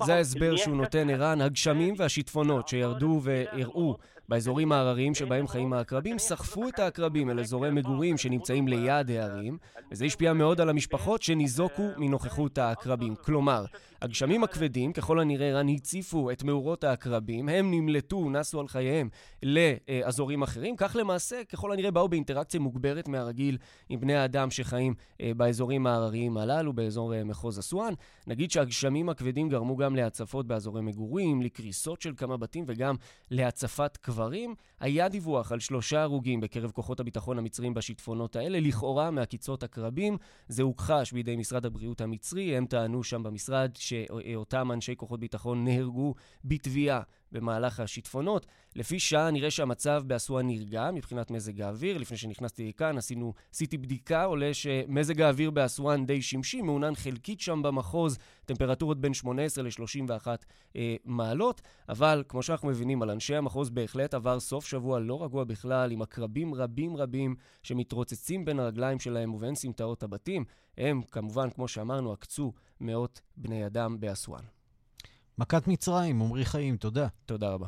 זה 0.06 0.16
ההסבר 0.16 0.56
שהוא 0.56 0.76
נותן 0.76 1.10
ערן, 1.10 1.42
הגשמים 1.42 1.94
והשיטפונות 1.98 2.68
שירדו 2.68 3.20
והראו 3.24 3.98
באזורים 4.30 4.72
ההרריים 4.72 5.16
שבהם 5.16 5.48
חיים 5.48 5.74
העקרבים, 5.74 6.20
סחפו 6.20 6.68
את 6.68 6.80
העקרבים 6.80 7.30
אל 7.30 7.40
אזורי 7.40 7.72
מגורים 7.72 8.18
שנמצאים 8.18 8.68
ליד 8.68 9.12
הערים, 9.12 9.58
וזה 9.92 10.06
השפיע 10.06 10.34
מאוד 10.34 10.62
על 10.62 10.70
המשפחות 10.70 11.22
שניזוקו 11.22 11.90
מנוכחות 11.98 12.58
העקרבים. 12.58 13.16
כלומר, 13.16 13.66
הגשמים 14.02 14.44
הכבדים, 14.44 14.94
ככל 14.94 15.20
הנראה 15.20 15.48
ערן, 15.48 15.70
הציפו 15.70 16.32
את 16.32 16.44
מאורות 16.44 16.84
העקרבים, 16.84 17.50
הם 17.50 17.72
נמלטו, 17.72 18.30
נסו 18.30 18.60
על 18.60 18.68
חייהם 18.68 19.10
לאזורים 19.44 20.42
אחרים, 20.42 20.76
כך 20.76 20.96
למעשה, 21.00 21.44
ככל 21.44 21.72
הנראה 21.72 21.92
באו 21.92 22.08
באינטראקציה 22.08 22.60
מוגברת 22.60 23.08
מהרגיל 23.08 23.58
עם 23.90 24.00
בני 24.00 24.16
האדם 24.16 24.52
שחיים 24.52 24.94
באזורים 25.38 25.88
ההרריים 25.88 26.38
הללו, 26.38 26.74
באזור 26.74 27.24
מחוז 27.26 27.60
אסואן. 27.60 27.94
נגיד 28.28 28.52
שהגשמים 28.72 29.10
הכבדים 29.10 29.50
גרמו 29.50 29.76
גם 29.76 29.96
להצפות 29.96 30.48
באזורי 30.48 30.82
מגורים, 30.82 31.42
לקריסות 31.42 32.02
של 32.02 32.14
כמה 32.18 32.38
בתים 32.38 32.64
וגם 32.68 32.96
להצפת 33.32 33.98
קברים. 33.98 34.56
היה 34.80 35.10
דיווח 35.10 35.52
על 35.52 35.60
שלושה 35.60 36.02
הרוגים 36.02 36.42
בקרב 36.42 36.72
כוחות 36.72 37.00
הביטחון 37.00 37.38
המצריים 37.38 37.74
בשיטפונות 37.74 38.36
האלה, 38.36 38.60
לכאורה 38.60 39.12
מעקיצות 39.12 39.64
עקרבים. 39.64 40.18
זה 40.48 40.64
הוכחש 40.64 41.12
בידי 41.12 41.36
משרד 41.36 41.66
הבריאות 41.66 42.02
המצרי, 42.02 42.58
הם 42.58 42.66
טענו 42.66 43.04
שם 43.04 43.24
במשרד 43.24 43.72
שאותם 43.76 44.72
אנשי 44.72 44.96
כוחות 44.96 45.20
ביטחון 45.20 45.64
נהרגו 45.64 46.14
בתביעה 46.46 47.02
במהלך 47.34 47.80
השיטפונות. 47.80 48.46
לפי 48.76 49.00
שעה 49.00 49.32
נראה 49.32 49.52
שהמצב 49.52 50.04
באסואן 50.08 50.48
נרגע 50.48 50.92
מבחינת 50.92 51.32
מזג 51.32 51.62
האוויר. 51.62 51.98
לפני 51.98 52.18
שנכנסתי 52.18 52.70
לכאן 52.70 52.98
עשינו, 52.98 53.34
עשיתי 53.54 53.78
בדיקה, 53.78 54.24
עולה 54.24 54.54
שמזג 54.54 55.22
האוויר 55.22 55.52
באסואן 55.52 56.06
די 56.06 56.22
שמשי, 56.22 56.62
מעונן 56.62 56.96
חלקית 56.96 57.42
שם 57.42 57.62
במחוז, 57.62 58.18
טמפרטורות 58.46 59.02
בין 59.02 59.14
18 59.14 59.64
ל-31 59.64 60.28
אה, 60.76 60.96
מעלות, 61.06 61.62
אבל 61.90 62.24
כמו 62.28 62.44
שאנחנו 62.44 62.68
מבינים 62.68 63.02
על 63.02 63.10
אנשי 63.10 63.36
המחוז 63.36 63.70
בהחלט 63.70 64.14
עבר 64.14 64.40
סוף 64.40 64.66
שבוע 64.66 65.00
לא 65.00 65.24
רגוע 65.24 65.44
בכלל, 65.44 65.92
עם 65.92 66.02
עקרבים 66.02 66.54
רבים 66.54 66.98
רבים 66.98 67.36
שמתרוצצים 67.64 68.46
בין 68.46 68.60
הרגליים 68.60 69.00
שלהם 69.00 69.34
ובין 69.34 69.56
סמטאות 69.56 70.04
הבתים. 70.04 70.46
הם, 70.78 71.02
כמובן, 71.02 71.50
כמו 71.50 71.68
שאמרנו, 71.68 72.14
עקצו 72.14 72.54
מאות 72.82 73.22
בני 73.38 73.66
אדם 73.66 74.00
באסואן. 74.00 74.53
מכת 75.38 75.68
מצרים, 75.68 76.22
עמרי 76.22 76.46
חיים, 76.46 76.78
תודה. 76.78 77.08
תודה 77.26 77.50
רבה. 77.50 77.68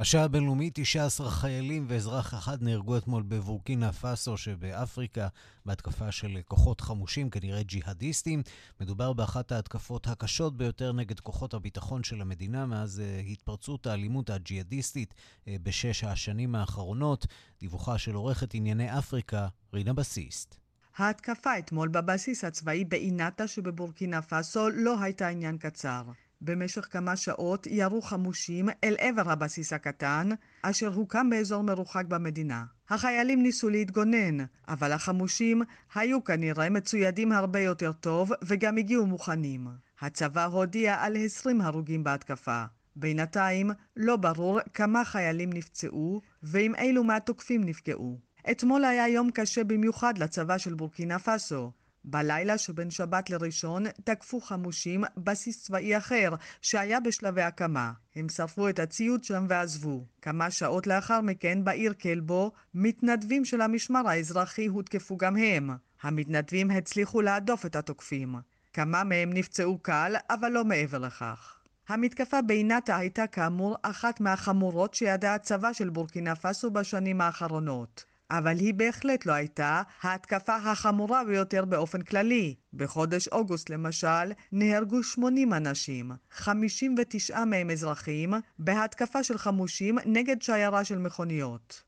השעה 0.00 0.24
הבינלאומית, 0.24 0.74
19 0.74 1.30
חיילים 1.30 1.86
ואזרח 1.88 2.34
אחד 2.34 2.62
נהרגו 2.62 2.96
אתמול 2.96 3.22
בבורקינה 3.22 3.92
פאסו 3.92 4.36
שבאפריקה 4.36 5.28
בהתקפה 5.66 6.12
של 6.12 6.38
כוחות 6.44 6.80
חמושים, 6.80 7.30
כנראה 7.30 7.62
ג'יהאדיסטים. 7.62 8.42
מדובר 8.80 9.12
באחת 9.12 9.52
ההתקפות 9.52 10.06
הקשות 10.06 10.56
ביותר 10.56 10.92
נגד 10.92 11.20
כוחות 11.20 11.54
הביטחון 11.54 12.04
של 12.04 12.20
המדינה 12.20 12.66
מאז 12.66 13.02
uh, 13.02 13.30
התפרצות 13.30 13.86
האלימות 13.86 14.30
הג'יהאדיסטית 14.30 15.14
uh, 15.14 15.48
בשש 15.62 16.04
השנים 16.04 16.54
האחרונות. 16.54 17.26
דיווחה 17.60 17.98
של 17.98 18.14
עורכת 18.14 18.54
ענייני 18.54 18.98
אפריקה, 18.98 19.48
רינה 19.74 19.92
בסיסט. 19.92 20.69
ההתקפה 21.00 21.58
אתמול 21.58 21.88
בבסיס 21.88 22.44
הצבאי 22.44 22.84
באינטה 22.84 23.46
שבבורקינה 23.46 24.22
פאסו 24.22 24.70
לא 24.70 25.00
הייתה 25.00 25.28
עניין 25.28 25.58
קצר. 25.58 26.02
במשך 26.40 26.86
כמה 26.90 27.16
שעות 27.16 27.66
ירו 27.66 28.02
חמושים 28.02 28.68
אל 28.84 28.96
עבר 28.98 29.30
הבסיס 29.30 29.72
הקטן, 29.72 30.28
אשר 30.62 30.88
הוקם 30.94 31.30
באזור 31.30 31.62
מרוחק 31.62 32.04
במדינה. 32.08 32.64
החיילים 32.88 33.42
ניסו 33.42 33.68
להתגונן, 33.68 34.44
אבל 34.68 34.92
החמושים 34.92 35.62
היו 35.94 36.24
כנראה 36.24 36.70
מצוידים 36.70 37.32
הרבה 37.32 37.60
יותר 37.60 37.92
טוב 37.92 38.32
וגם 38.42 38.76
הגיעו 38.76 39.06
מוכנים. 39.06 39.68
הצבא 40.00 40.44
הודיע 40.44 40.94
על 40.94 41.16
20 41.24 41.60
הרוגים 41.60 42.04
בהתקפה. 42.04 42.64
בינתיים 42.96 43.70
לא 43.96 44.16
ברור 44.16 44.60
כמה 44.74 45.04
חיילים 45.04 45.52
נפצעו 45.52 46.20
ועם 46.42 46.74
אילו 46.74 47.04
מהתוקפים 47.04 47.64
נפגעו. 47.64 48.29
אתמול 48.50 48.84
היה 48.84 49.08
יום 49.08 49.30
קשה 49.30 49.64
במיוחד 49.64 50.18
לצבא 50.18 50.58
של 50.58 50.74
בורקינה 50.74 51.18
פאסו. 51.18 51.72
בלילה 52.04 52.58
שבין 52.58 52.90
שבת 52.90 53.30
לראשון 53.30 53.84
תקפו 54.04 54.40
חמושים 54.40 55.04
בסיס 55.16 55.62
צבאי 55.62 55.96
אחר 55.96 56.34
שהיה 56.62 57.00
בשלבי 57.00 57.42
הקמה. 57.42 57.92
הם 58.16 58.28
שרפו 58.28 58.68
את 58.68 58.78
הציוד 58.78 59.24
שם 59.24 59.46
ועזבו. 59.48 60.04
כמה 60.22 60.50
שעות 60.50 60.86
לאחר 60.86 61.20
מכן 61.20 61.64
בעיר 61.64 61.92
קלבו 61.92 62.52
מתנדבים 62.74 63.44
של 63.44 63.60
המשמר 63.60 64.08
האזרחי 64.08 64.66
הותקפו 64.66 65.16
גם 65.16 65.36
הם. 65.36 65.70
המתנדבים 66.02 66.70
הצליחו 66.70 67.20
להדוף 67.20 67.66
את 67.66 67.76
התוקפים. 67.76 68.34
כמה 68.72 69.04
מהם 69.04 69.32
נפצעו 69.32 69.78
קל, 69.78 70.14
אבל 70.30 70.48
לא 70.48 70.64
מעבר 70.64 70.98
לכך. 70.98 71.56
המתקפה 71.88 72.42
בינתה 72.42 72.96
הייתה 72.96 73.26
כאמור 73.26 73.76
אחת 73.82 74.20
מהחמורות 74.20 74.94
שידע 74.94 75.34
הצבא 75.34 75.72
של 75.72 75.90
בורקינה 75.90 76.36
פאסו 76.36 76.70
בשנים 76.70 77.20
האחרונות. 77.20 78.09
אבל 78.30 78.58
היא 78.58 78.74
בהחלט 78.74 79.26
לא 79.26 79.32
הייתה 79.32 79.82
ההתקפה 80.02 80.56
החמורה 80.56 81.24
ביותר 81.24 81.64
באופן 81.64 82.02
כללי. 82.02 82.54
בחודש 82.74 83.28
אוגוסט 83.28 83.70
למשל 83.70 84.32
נהרגו 84.52 85.02
80 85.02 85.52
אנשים, 85.54 86.10
59 86.30 87.44
מהם 87.44 87.70
אזרחים, 87.70 88.34
בהתקפה 88.58 89.22
של 89.22 89.38
חמושים 89.38 89.98
נגד 90.06 90.42
שיירה 90.42 90.84
של 90.84 90.98
מכוניות. 90.98 91.82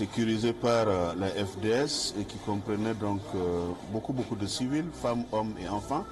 sécurisé 0.00 0.52
par 0.52 0.84
la 1.22 1.30
FDS 1.50 1.94
et 2.18 2.24
qui 2.30 2.38
comprenait 2.50 2.94
donc 2.94 3.22
beaucoup 3.92 4.12
beaucoup 4.12 4.36
de 4.36 4.46
civils, 4.46 4.90
femmes, 5.02 5.24
hommes 5.32 5.54
et 5.62 5.68
enfants. 5.78 6.04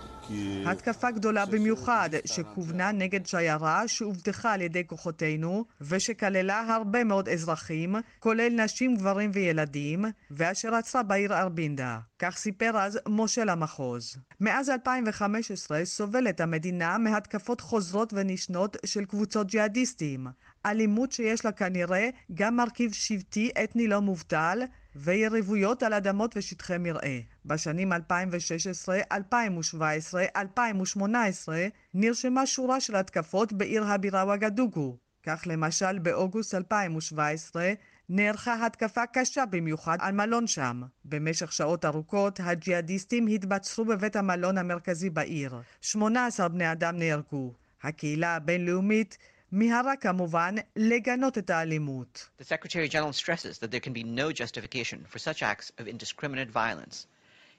התקפה 0.66 1.10
גדולה 1.10 1.46
במיוחד, 1.46 2.10
שכוונה 2.24 2.92
נגד 2.92 3.26
שיירה 3.26 3.88
שהובטחה 3.88 4.52
על 4.52 4.60
ידי 4.60 4.86
כוחותינו, 4.86 5.64
ושכללה 5.80 6.74
הרבה 6.74 7.04
מאוד 7.04 7.28
אזרחים, 7.28 7.96
כולל 8.18 8.64
נשים, 8.64 8.96
גברים 8.96 9.30
וילדים, 9.34 10.04
ואשר 10.30 10.74
עצרה 10.74 11.02
בעיר 11.02 11.34
ארבינדה. 11.34 11.98
כך 12.18 12.36
סיפר 12.36 12.78
אז 12.78 12.98
מושל 13.08 13.48
המחוז. 13.48 14.16
מאז 14.40 14.70
2015 14.70 15.84
סובלת 15.84 16.40
המדינה 16.40 16.98
מהתקפות 16.98 17.60
חוזרות 17.60 18.12
ונשנות 18.16 18.76
של 18.86 19.04
קבוצות 19.04 19.46
ג'יהאדיסטים. 19.46 20.26
אלימות 20.66 21.12
שיש 21.12 21.44
לה 21.44 21.52
כנראה 21.52 22.08
גם 22.34 22.56
מרכיב 22.56 22.92
שבטי 22.92 23.50
אתני 23.64 23.88
לא 23.88 24.00
מובטל, 24.00 24.62
ויריבויות 24.96 25.82
על 25.82 25.92
אדמות 25.92 26.36
ושטחי 26.36 26.78
מרעה. 26.78 27.18
בשנים 27.46 27.92
2016, 27.92 28.98
2017, 29.12 30.24
2018 30.36 31.66
נרשמה 31.94 32.46
שורה 32.46 32.80
של 32.80 32.96
התקפות 32.96 33.52
בעיר 33.52 33.84
הבירה 33.84 34.24
וגדוגו. 34.34 34.96
כך 35.22 35.42
למשל 35.46 35.98
באוגוסט 35.98 36.54
2017 36.54 37.72
נערכה 38.08 38.66
התקפה 38.66 39.06
קשה 39.06 39.46
במיוחד 39.46 39.98
על 40.00 40.12
מלון 40.12 40.46
שם. 40.46 40.82
במשך 41.04 41.52
שעות 41.52 41.84
ארוכות 41.84 42.40
הג'יהאדיסטים 42.42 43.26
התבצרו 43.26 43.84
בבית 43.84 44.16
המלון 44.16 44.58
המרכזי 44.58 45.10
בעיר. 45.10 45.54
18 45.80 46.48
בני 46.48 46.72
אדם 46.72 46.98
נהרגו. 46.98 47.52
הקהילה 47.82 48.36
הבינלאומית 48.36 49.18
מיהרה 49.52 49.96
כמובן 49.96 50.54
לגנות 50.76 51.38
את 51.38 51.50
האלימות. 51.50 52.28
The 52.40 52.44
Secretary 52.44 52.88
General 52.92 53.12
stresses 53.12 53.58
that 53.58 53.70
there 53.70 53.80
can 53.80 53.92
be 53.92 54.04
no 54.04 54.32
justification 54.32 54.98
for 55.12 55.18
such 55.18 55.42
acts 55.42 55.70
of 55.80 55.86
indiscriminate 55.86 56.50
violence. 56.50 57.06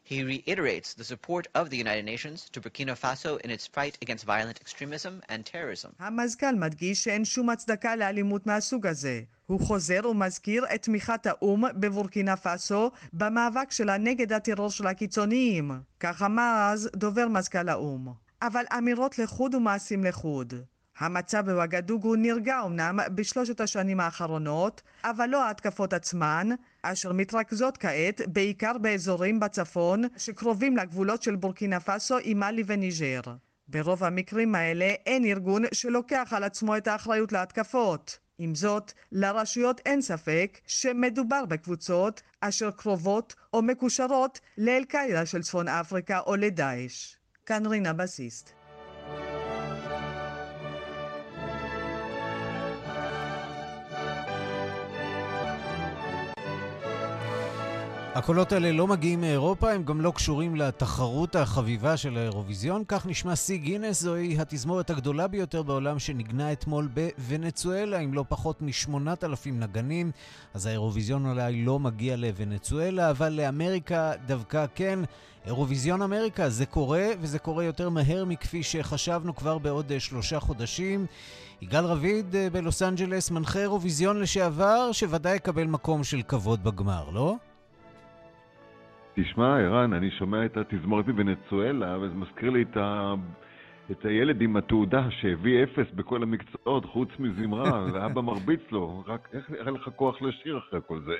He 0.10 0.24
reiterates 0.24 0.94
the 0.94 1.04
support 1.04 1.46
of 1.54 1.70
the 1.70 1.76
United 1.86 2.06
Nations 2.06 2.40
to 2.54 2.62
Burkina 2.62 2.96
Faso 3.04 3.32
in 3.44 3.50
its 3.56 3.66
fight 3.68 3.96
against 4.02 4.24
violent 4.26 4.58
extremism 4.62 5.22
and 5.30 5.46
terrorism. 5.46 5.90
המזכ"ל 6.00 6.56
מדגיש 6.56 7.04
שאין 7.04 7.26
שום 7.26 7.50
הצדקה 7.50 7.96
לאלימות 7.96 8.46
מהסוג 8.48 8.88
הזה. 8.88 9.22
הוא 9.46 9.60
חוזר 9.60 10.00
ומזכיר 10.10 10.66
את 10.76 10.82
תמיכת 10.84 11.26
האו"ם 11.26 11.64
בבורקינה 11.76 12.36
פאסו 12.36 12.92
במאבק 13.14 13.72
שלה 13.72 13.98
נגד 13.98 14.34
הטרור 14.34 14.72
של 14.72 14.88
הקיצוניים. 14.88 15.72
כך 16.00 16.22
אמר 16.22 16.70
אז 16.72 16.90
דובר 16.96 17.28
מזכ"ל 17.28 17.70
האו"ם. 17.70 18.08
אבל 18.42 18.64
אמירות 18.78 19.20
לחוד 19.20 19.56
ומעשים 19.56 20.04
לחוד. 20.04 20.54
המצב 21.00 21.52
בוואגדוגו 21.52 22.16
נרגע 22.16 22.62
אמנם 22.66 23.00
בשלושת 23.16 23.62
השנים 23.62 24.00
האחרונות, 24.00 24.82
אבל 25.04 25.30
לא 25.30 25.44
ההתקפות 25.44 25.94
עצמן, 25.94 26.50
אשר 26.82 27.14
מתרכזות 27.14 27.78
כעת 27.78 28.22
בעיקר 28.28 28.78
באזורים 28.78 29.40
בצפון 29.40 30.04
שקרובים 30.18 30.78
לגבולות 30.78 31.24
של 31.24 31.36
בורקינה 31.36 31.80
פאסו 31.80 32.18
עם 32.24 32.40
מאלי 32.40 32.64
וניג'ר. 32.66 33.22
ברוב 33.68 34.04
המקרים 34.04 34.56
האלה 34.56 34.86
אין 34.86 35.26
ארגון 35.26 35.64
שלוקח 35.72 36.34
על 36.36 36.44
עצמו 36.44 36.78
את 36.78 36.88
האחריות 36.88 37.32
להתקפות. 37.32 38.20
עם 38.40 38.56
זאת, 38.56 38.94
לרשויות 39.12 39.82
אין 39.86 40.02
ספק 40.02 40.60
שמדובר 40.68 41.46
בקבוצות 41.46 42.22
אשר 42.42 42.72
קרובות 42.72 43.36
או 43.54 43.62
מקושרות 43.62 44.40
לאל-קאעידה 44.58 45.26
של 45.26 45.42
צפון 45.42 45.68
אפריקה 45.68 46.20
או 46.20 46.36
לדאעש. 46.36 47.16
כאן 47.46 47.66
רינה 47.66 47.94
בסיסט. 47.94 48.54
הקולות 58.18 58.52
האלה 58.52 58.72
לא 58.72 58.88
מגיעים 58.88 59.22
מאירופה, 59.22 59.72
הם 59.72 59.84
גם 59.84 60.02
לא 60.02 60.12
קשורים 60.12 60.56
לתחרות 60.56 61.36
החביבה 61.36 61.98
של 61.98 62.18
האירוויזיון. 62.18 62.84
כך 62.88 63.06
נשמע 63.06 63.36
שיא 63.36 63.58
גינס, 63.58 64.02
זוהי 64.02 64.40
התזמורת 64.40 64.90
הגדולה 64.90 65.28
ביותר 65.28 65.64
בעולם 65.64 66.00
שנגנה 66.00 66.52
אתמול 66.52 66.90
בוונצואלה, 66.94 67.98
עם 67.98 68.14
לא 68.14 68.26
פחות 68.30 68.62
משמונת 68.62 69.24
אלפים 69.24 69.60
נגנים. 69.60 70.12
אז 70.54 70.66
האירוויזיון 70.66 71.26
אולי 71.26 71.66
לא 71.66 71.80
מגיע 71.80 72.16
לוונצואלה, 72.16 73.10
אבל 73.10 73.30
לאמריקה 73.30 74.12
דווקא 74.26 74.66
כן. 74.76 75.00
אירוויזיון 75.46 76.02
אמריקה, 76.02 76.50
זה 76.50 76.66
קורה, 76.66 77.08
וזה 77.22 77.40
קורה 77.40 77.64
יותר 77.64 77.90
מהר 77.90 78.26
מכפי 78.26 78.64
שחשבנו 78.64 79.36
כבר 79.36 79.58
בעוד 79.58 79.92
אה, 79.92 80.00
שלושה 80.00 80.40
חודשים. 80.40 81.06
יגאל 81.62 81.86
רביד 81.86 82.36
אה, 82.36 82.50
בלוס 82.50 82.82
אנג'לס, 82.82 83.32
מנחה 83.32 83.60
אירוויזיון 83.60 84.22
לשעבר, 84.22 84.92
שוודאי 84.92 85.36
יקבל 85.36 85.64
מקום 85.64 86.04
של 86.04 86.22
כבוד 86.22 86.64
בגמר, 86.64 87.10
לא? 87.10 87.36
תשמע, 89.20 89.58
ערן, 89.58 89.94
אני 89.94 90.12
שומע 90.12 90.46
את 90.46 90.58
התזמורת 90.58 91.06
בוונצואלה, 91.06 91.98
וזה 92.02 92.16
מזכיר 92.16 92.50
לי 92.50 92.62
את, 92.62 92.78
ה... 92.78 93.14
את 93.92 94.06
הילד 94.06 94.42
עם 94.42 94.58
התעודה 94.58 95.08
שהביא 95.10 95.64
אפס 95.64 95.94
בכל 95.96 96.24
המקצועות, 96.24 96.86
חוץ 96.86 97.10
מזמרה, 97.20 97.86
ואבא 97.94 98.22
מרביץ 98.22 98.60
לו, 98.72 99.04
רק 99.08 99.30
איך 99.34 99.50
היה 99.50 99.72
לך 99.72 99.90
כוח 99.96 100.22
לשיר 100.22 100.58
אחרי 100.58 100.80
כל 100.88 101.00
זה? 101.06 101.16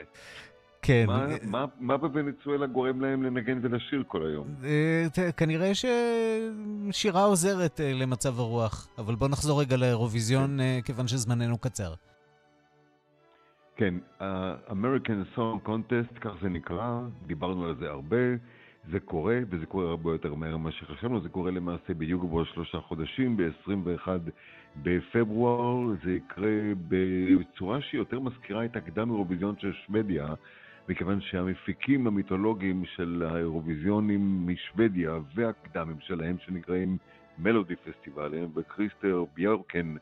כן. 0.82 1.04
מה, 1.08 1.26
מה, 1.44 1.66
מה 1.80 1.98
בוונצואלה 1.98 2.66
גורם 2.66 3.02
להם 3.02 3.24
לנגן 3.24 3.60
ולשיר 3.62 4.04
כל 4.08 4.26
היום? 4.26 4.48
אה, 4.64 5.32
כנראה 5.38 5.72
ששירה 5.74 7.24
עוזרת 7.24 7.82
אה, 7.82 7.94
למצב 7.94 8.40
הרוח, 8.40 8.88
אבל 8.98 9.16
בוא 9.16 9.28
נחזור 9.28 9.62
רגע 9.62 9.78
לאירוויזיון, 9.78 10.60
אה, 10.60 10.80
כיוון 10.86 11.08
שזמננו 11.08 11.58
קצר. 11.58 11.94
כן, 13.78 13.94
ה-American 14.20 15.38
Song 15.38 15.68
Contest, 15.68 16.20
כך 16.22 16.32
זה 16.42 16.50
נקרא, 16.50 17.02
דיברנו 17.28 17.66
על 17.66 17.76
זה 17.80 17.90
הרבה, 17.90 18.18
זה 18.92 19.00
קורה, 19.00 19.40
וזה 19.50 19.66
קורה 19.66 19.90
הרבה 19.90 20.12
יותר 20.12 20.36
מהר 20.36 20.58
ממה 20.58 20.72
שחשבנו, 20.72 21.22
זה 21.22 21.30
קורה 21.30 21.52
למעשה 21.52 21.94
בדיוק 21.94 22.24
בעוד 22.24 22.48
שלושה 22.54 22.80
חודשים, 22.80 23.38
ב-21 23.38 24.08
בפברואר, 24.84 25.96
זה 26.04 26.12
יקרה 26.12 26.52
בצורה 26.88 27.82
שהיא 27.82 28.00
יותר 28.00 28.20
מזכירה 28.20 28.66
את 28.66 28.76
הקדם 28.76 29.12
אירוויזיון 29.12 29.56
של 29.60 29.74
שוודיה, 29.74 30.28
מכיוון 30.90 31.22
שהמפיקים 31.22 32.08
המיתולוגיים 32.08 32.86
של 32.86 33.24
האירוויזיונים 33.32 34.48
משוודיה 34.48 35.20
והקדמים 35.36 35.98
שלהם, 36.00 36.36
שנקראים 36.46 36.98
מלודי 37.40 37.76
פסטיבל, 37.76 38.34
הם 38.34 38.50
וקריסטר 38.56 39.24
ביורקן, 39.36 39.96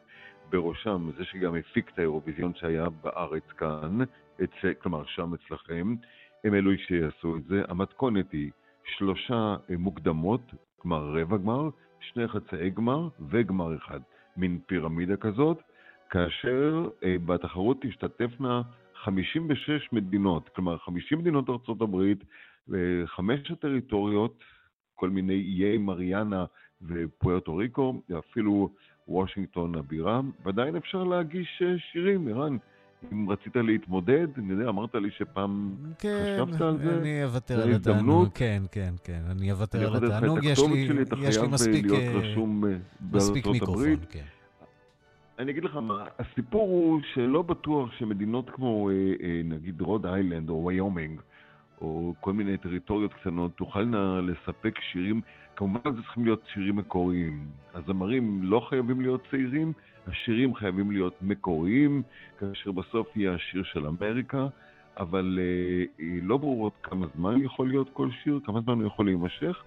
בראשם 0.55 1.09
זה 1.17 1.25
שגם 1.25 1.55
הפיק 1.55 1.89
את 1.93 1.99
האירוויזיון 1.99 2.53
שהיה 2.55 2.89
בארץ 2.89 3.43
כאן, 3.57 3.99
אצל, 4.43 4.73
כלומר 4.73 5.05
שם 5.05 5.33
אצלכם, 5.33 5.95
הם 6.43 6.53
אלו 6.53 6.71
שיעשו 6.77 7.37
את 7.37 7.43
זה. 7.43 7.61
המתכונת 7.67 8.31
היא 8.31 8.51
שלושה 8.97 9.55
מוקדמות, 9.77 10.41
כלומר 10.77 11.21
רבע 11.21 11.37
גמר, 11.37 11.69
שני 11.99 12.27
חצאי 12.27 12.69
גמר 12.69 13.07
וגמר 13.29 13.75
אחד, 13.75 13.99
מין 14.37 14.59
פירמידה 14.65 15.17
כזאת, 15.17 15.61
כאשר 16.09 16.89
אה, 17.03 17.15
בתחרות 17.25 17.77
תשתתפנה 17.81 18.61
56 18.95 19.89
מדינות, 19.91 20.49
כלומר 20.49 20.77
50 20.77 21.19
מדינות 21.19 21.49
ארצות 21.49 21.81
הברית, 21.81 22.23
וחמש 22.67 23.51
הטריטוריות, 23.51 24.43
כל 24.95 25.09
מיני 25.09 25.33
איי 25.33 25.77
מריאנה 25.77 26.45
ופוארטו 26.81 27.55
ריקו, 27.55 28.01
אפילו 28.19 28.69
וושינגטון 29.07 29.75
הבירה, 29.75 30.21
ועדיין 30.45 30.75
אפשר 30.75 31.03
להגיש 31.03 31.61
אה, 31.65 31.75
שירים, 31.91 32.27
ערן. 32.27 32.57
אם 33.13 33.29
רצית 33.29 33.55
להתמודד, 33.55 34.27
אני 34.37 34.53
יודע, 34.53 34.69
אמרת 34.69 34.95
לי 34.95 35.11
שפעם 35.11 35.75
כן, 35.99 36.35
חשבת 36.35 36.61
על 36.61 36.77
זה. 36.77 36.97
אני 36.97 37.23
אוותר 37.23 37.61
על 37.61 37.71
התענוג. 37.71 38.29
כן, 38.33 38.63
כן, 38.71 38.93
כן, 39.03 39.21
אני 39.31 39.51
אוותר 39.51 39.95
על 39.95 40.05
התענוג. 40.05 40.39
יש 40.43 40.59
לי, 40.59 40.87
יש 41.21 41.37
לי 41.37 41.47
מספיק, 41.47 41.85
אה, 41.91 42.15
אה, 42.15 42.77
מספיק 43.11 43.47
מיקרופון, 43.47 43.95
כן. 44.09 44.23
אני 45.39 45.51
אגיד 45.51 45.63
לך 45.63 45.75
מה, 45.75 46.05
הסיפור 46.19 46.61
הוא 46.61 47.01
שלא 47.13 47.41
בטוח 47.41 47.91
שמדינות 47.91 48.49
כמו 48.49 48.89
נגיד 49.43 49.81
רוד 49.81 50.05
איילנד 50.05 50.49
או 50.49 50.65
ויומינג, 50.65 51.21
או 51.81 52.13
כל 52.19 52.33
מיני 52.33 52.57
טריטוריות 52.57 53.13
קטנות, 53.13 53.51
תוכלנה 53.57 54.21
לספק 54.21 54.79
שירים 54.91 55.21
כמובן 55.55 55.95
זה 55.95 56.01
צריכים 56.01 56.25
להיות 56.25 56.41
שירים 56.53 56.75
מקוריים. 56.75 57.47
הזמרים 57.73 58.39
לא 58.43 58.59
חייבים 58.69 59.01
להיות 59.01 59.21
צעירים, 59.31 59.73
השירים 60.07 60.55
חייבים 60.55 60.91
להיות 60.91 61.13
מקוריים, 61.21 62.01
כאשר 62.39 62.71
בסוף 62.71 63.07
יהיה 63.15 63.33
השיר 63.33 63.63
של 63.63 63.87
אמריקה, 63.87 64.47
אבל 64.97 65.39
אה, 65.41 66.05
לא 66.21 66.37
ברור 66.37 66.63
עוד 66.63 66.71
כמה 66.83 67.05
זמן 67.15 67.41
יכול 67.41 67.67
להיות 67.67 67.89
כל 67.93 68.09
שיר, 68.23 68.39
כמה 68.45 68.61
זמן 68.61 68.79
הוא 68.79 68.87
יכול 68.87 69.05
להימשך, 69.05 69.63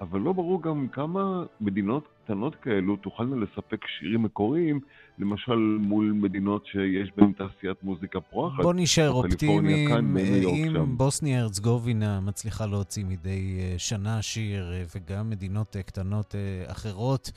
אבל 0.00 0.20
לא 0.20 0.32
ברור 0.32 0.62
גם 0.62 0.88
כמה 0.92 1.44
מדינות 1.60 2.08
קטנות 2.24 2.54
כאלו 2.54 2.96
תוכלנה 2.96 3.36
לספק 3.36 3.80
שירים 3.98 4.22
מקוריים, 4.22 4.80
למשל 5.18 5.78
מול 5.80 6.12
מדינות 6.12 6.66
שיש 6.66 7.12
בהן 7.16 7.32
תעשיית 7.32 7.82
מוזיקה 7.82 8.20
פורחת. 8.20 8.62
בוא 8.62 8.74
נשאר 8.76 9.10
אופטימיים, 9.10 10.16
אם 10.16 10.96
בוסניה 10.96 11.40
הרצגובינה 11.40 12.20
מצליחה 12.20 12.66
להוציא 12.66 13.04
מדי 13.04 13.58
אה, 13.60 13.74
שנה 13.78 14.22
שיר, 14.22 14.72
אה, 14.72 14.82
וגם 14.96 15.30
מדינות 15.30 15.76
אה, 15.76 15.82
קטנות 15.82 16.34
אחרות. 16.66 17.32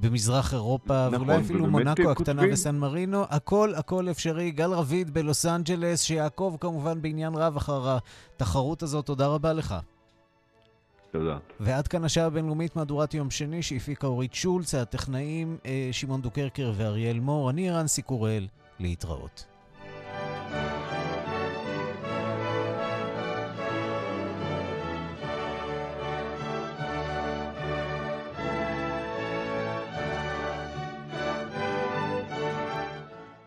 במזרח 0.00 0.54
אירופה, 0.54 1.08
נכון, 1.08 1.28
ואולי 1.28 1.40
אפילו 1.40 1.66
מונאקו 1.66 2.10
הקטנה 2.10 2.42
וסן 2.52 2.78
מרינו, 2.78 3.24
הכל 3.30 3.74
הכל 3.76 4.10
אפשרי. 4.10 4.50
גל 4.50 4.70
רביד 4.70 5.14
בלוס 5.14 5.46
אנג'לס, 5.46 6.02
שיעקב 6.02 6.56
כמובן 6.60 7.02
בעניין 7.02 7.34
רב 7.34 7.56
אחר 7.56 7.98
התחרות 8.36 8.82
הזאת, 8.82 9.06
תודה 9.06 9.26
רבה 9.26 9.52
לך. 9.52 9.74
תודה. 11.10 11.38
ועד 11.60 11.88
כאן 11.88 12.04
השעה 12.04 12.26
הבינלאומית 12.26 12.76
מהדורת 12.76 13.14
יום 13.14 13.30
שני 13.30 13.62
שהפיקה 13.62 14.06
אורית 14.06 14.34
שולץ, 14.34 14.74
הטכנאים 14.74 15.58
שמעון 15.92 16.22
דוקרקר 16.22 16.72
ואריאל 16.76 17.20
מור, 17.20 17.50
אני 17.50 17.70
רנסי 17.70 18.02
קורל, 18.02 18.46
להתראות. 18.78 19.57